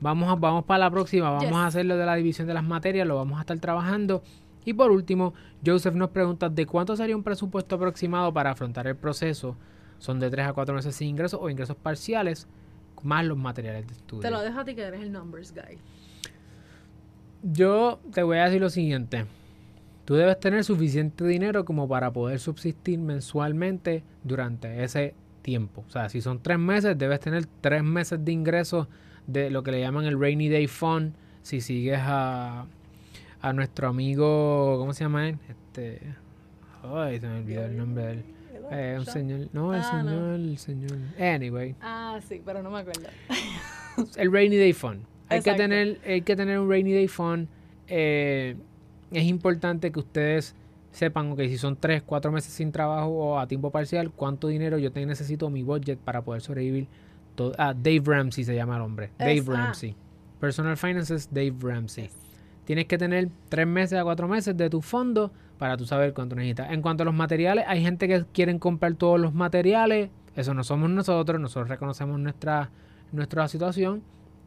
[0.00, 2.64] vamos, a, vamos para la próxima, vamos a hacer lo de la división de las
[2.64, 4.22] materias, lo vamos a estar trabajando.
[4.66, 5.32] Y por último,
[5.64, 9.56] Joseph nos pregunta, ¿de cuánto sería un presupuesto aproximado para afrontar el proceso?
[9.98, 12.48] ¿Son de 3 a 4 meses sin ingresos o ingresos parciales?
[13.02, 14.22] Más los materiales de estudio.
[14.22, 15.78] Te lo dejo a ti que eres el numbers guy.
[17.42, 19.26] Yo te voy a decir lo siguiente.
[20.04, 25.84] Tú debes tener suficiente dinero como para poder subsistir mensualmente durante ese tiempo.
[25.86, 28.88] O sea, si son tres meses, debes tener tres meses de ingresos
[29.26, 31.14] de lo que le llaman el Rainy Day Fund.
[31.42, 32.66] Si sigues a,
[33.40, 35.38] a nuestro amigo, ¿cómo se llama él?
[35.48, 36.00] Este,
[36.82, 38.24] ay, se me olvidó el nombre de él.
[38.70, 40.98] Eh, un señor, no, el ah, señor, el señor.
[41.18, 41.74] Anyway.
[41.80, 43.08] Ah, sí, pero no me acuerdo.
[44.16, 45.04] el Rainy Day Fund.
[45.28, 47.48] Hay que tener, hay que tener un Rainy Day Fund.
[47.88, 48.56] Eh,
[49.10, 50.54] es importante que ustedes
[50.92, 54.78] sepan que si son 3, 4 meses sin trabajo o a tiempo parcial, cuánto dinero
[54.78, 56.86] yo te necesito mi budget para poder sobrevivir.
[57.34, 59.10] Todo, ah, Dave Ramsey se llama el hombre.
[59.18, 59.42] Dave.
[59.44, 59.96] Ramsey.
[60.40, 62.10] Personal Finances, Dave Ramsey.
[62.64, 66.36] Tienes que tener 3 meses a 4 meses de tu fondo para tú saber cuánto
[66.36, 66.70] necesitas.
[66.70, 70.10] En cuanto a los materiales, hay gente que quieren comprar todos los materiales.
[70.36, 71.40] Eso no somos nosotros.
[71.40, 72.70] Nosotros reconocemos nuestra,
[73.12, 74.02] nuestra situación.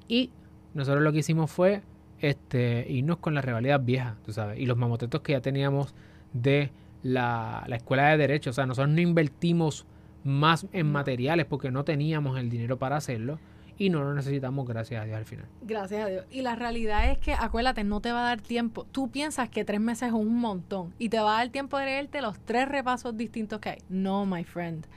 [0.07, 0.31] Y
[0.73, 1.81] nosotros lo que hicimos fue
[2.19, 5.93] este, irnos con la rivalidad vieja, tú sabes, y los mamotetos que ya teníamos
[6.33, 6.71] de
[7.03, 8.49] la, escuela de derecho.
[8.49, 9.85] O sea, nosotros no invertimos
[10.23, 13.39] más en materiales porque no teníamos el dinero para hacerlo
[13.77, 15.45] y no lo necesitamos, gracias a Dios, al final.
[15.61, 16.25] Gracias a Dios.
[16.31, 18.85] Y la realidad es que, acuérdate, no te va a dar tiempo.
[18.91, 21.85] Tú piensas que tres meses es un montón y te va a dar tiempo de
[21.85, 23.77] leerte los tres repasos distintos que hay.
[23.87, 24.87] No, my friend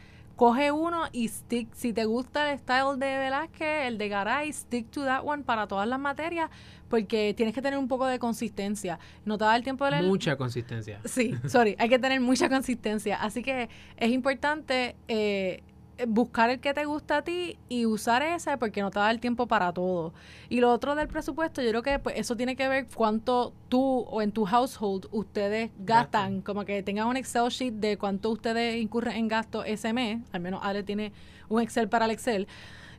[0.40, 1.68] coge uno y stick.
[1.74, 5.66] Si te gusta el style de Velázquez, el de Garay, stick to that one para
[5.66, 6.48] todas las materias,
[6.88, 8.98] porque tienes que tener un poco de consistencia.
[9.26, 10.04] No te da el tiempo de leer.
[10.04, 10.98] Mucha consistencia.
[11.04, 13.20] Sí, sorry, hay que tener mucha consistencia.
[13.20, 13.68] Así que
[13.98, 15.62] es importante eh,
[16.06, 19.20] buscar el que te gusta a ti y usar ese porque no te da el
[19.20, 20.12] tiempo para todo.
[20.48, 24.00] Y lo otro del presupuesto, yo creo que pues, eso tiene que ver cuánto tú
[24.00, 28.80] o en tu household ustedes gastan, como que tengan un Excel sheet de cuánto ustedes
[28.80, 31.12] incurren en gasto ese mes, al menos Ale tiene
[31.48, 32.46] un Excel para el Excel.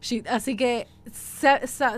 [0.02, 0.28] Sheet.
[0.30, 0.88] Así que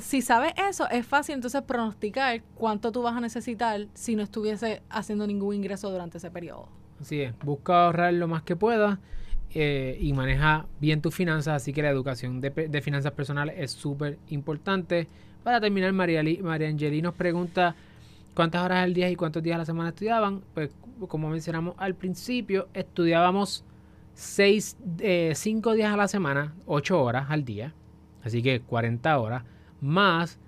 [0.01, 4.83] si sabes eso, es fácil entonces pronosticar cuánto tú vas a necesitar si no estuviese
[4.89, 6.67] haciendo ningún ingreso durante ese periodo.
[6.99, 8.99] Así es, busca ahorrar lo más que puedas
[9.53, 14.17] eh, y maneja bien tus finanzas, así que la educación de, finanzas personales es súper
[14.29, 15.07] importante.
[15.43, 17.75] Para terminar, María, María Angeli nos pregunta
[18.33, 20.41] cuántas horas al día y cuántos días a la semana estudiaban.
[20.53, 20.71] Pues
[21.07, 23.63] como mencionamos al principio, estudiábamos
[24.13, 27.73] seis, eh, cinco días a la semana, ocho horas al día,
[28.23, 29.43] así que 40 horas,
[29.81, 30.39] más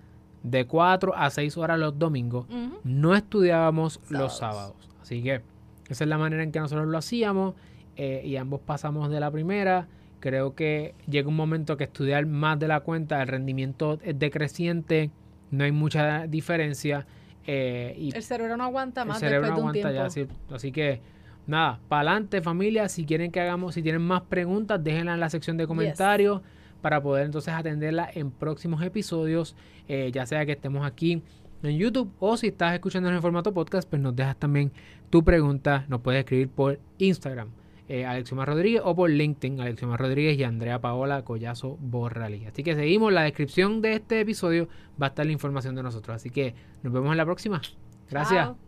[0.46, 2.46] de 4 a 6 horas los domingos.
[2.84, 4.76] No estudiábamos los sábados.
[5.02, 5.42] Así que
[5.90, 7.56] esa es la manera en que nosotros lo hacíamos.
[7.98, 9.88] Eh, y ambos pasamos de la primera.
[10.20, 15.12] Creo que llega un momento que estudiar más de la cuenta, el rendimiento es decreciente,
[15.52, 17.06] no hay mucha diferencia.
[17.48, 20.26] Eh, y el cerebro no aguanta el más cerebro después no de un aguanta tiempo.
[20.26, 20.26] ya.
[20.26, 21.02] así, así que
[21.48, 22.90] nada, para adelante familia.
[22.90, 26.42] Si quieren que hagamos, si tienen más preguntas, déjenlas en la sección de comentarios
[26.82, 29.56] para poder entonces atenderlas en próximos episodios,
[29.88, 31.24] eh, ya sea que estemos aquí
[31.64, 34.72] en YouTube o si estás escuchando en el formato podcast, pues nos dejas también
[35.10, 37.50] tu pregunta, nos puedes escribir por Instagram,
[37.88, 42.46] eh, Alexiomar Rodríguez o por LinkedIn, Alexiomar Rodríguez y Andrea Paola Collazo Borralí.
[42.46, 44.68] Así que seguimos, la descripción de este episodio
[45.02, 47.62] va a estar la información de nosotros, así que nos vemos en la próxima.
[48.10, 48.65] Gracias.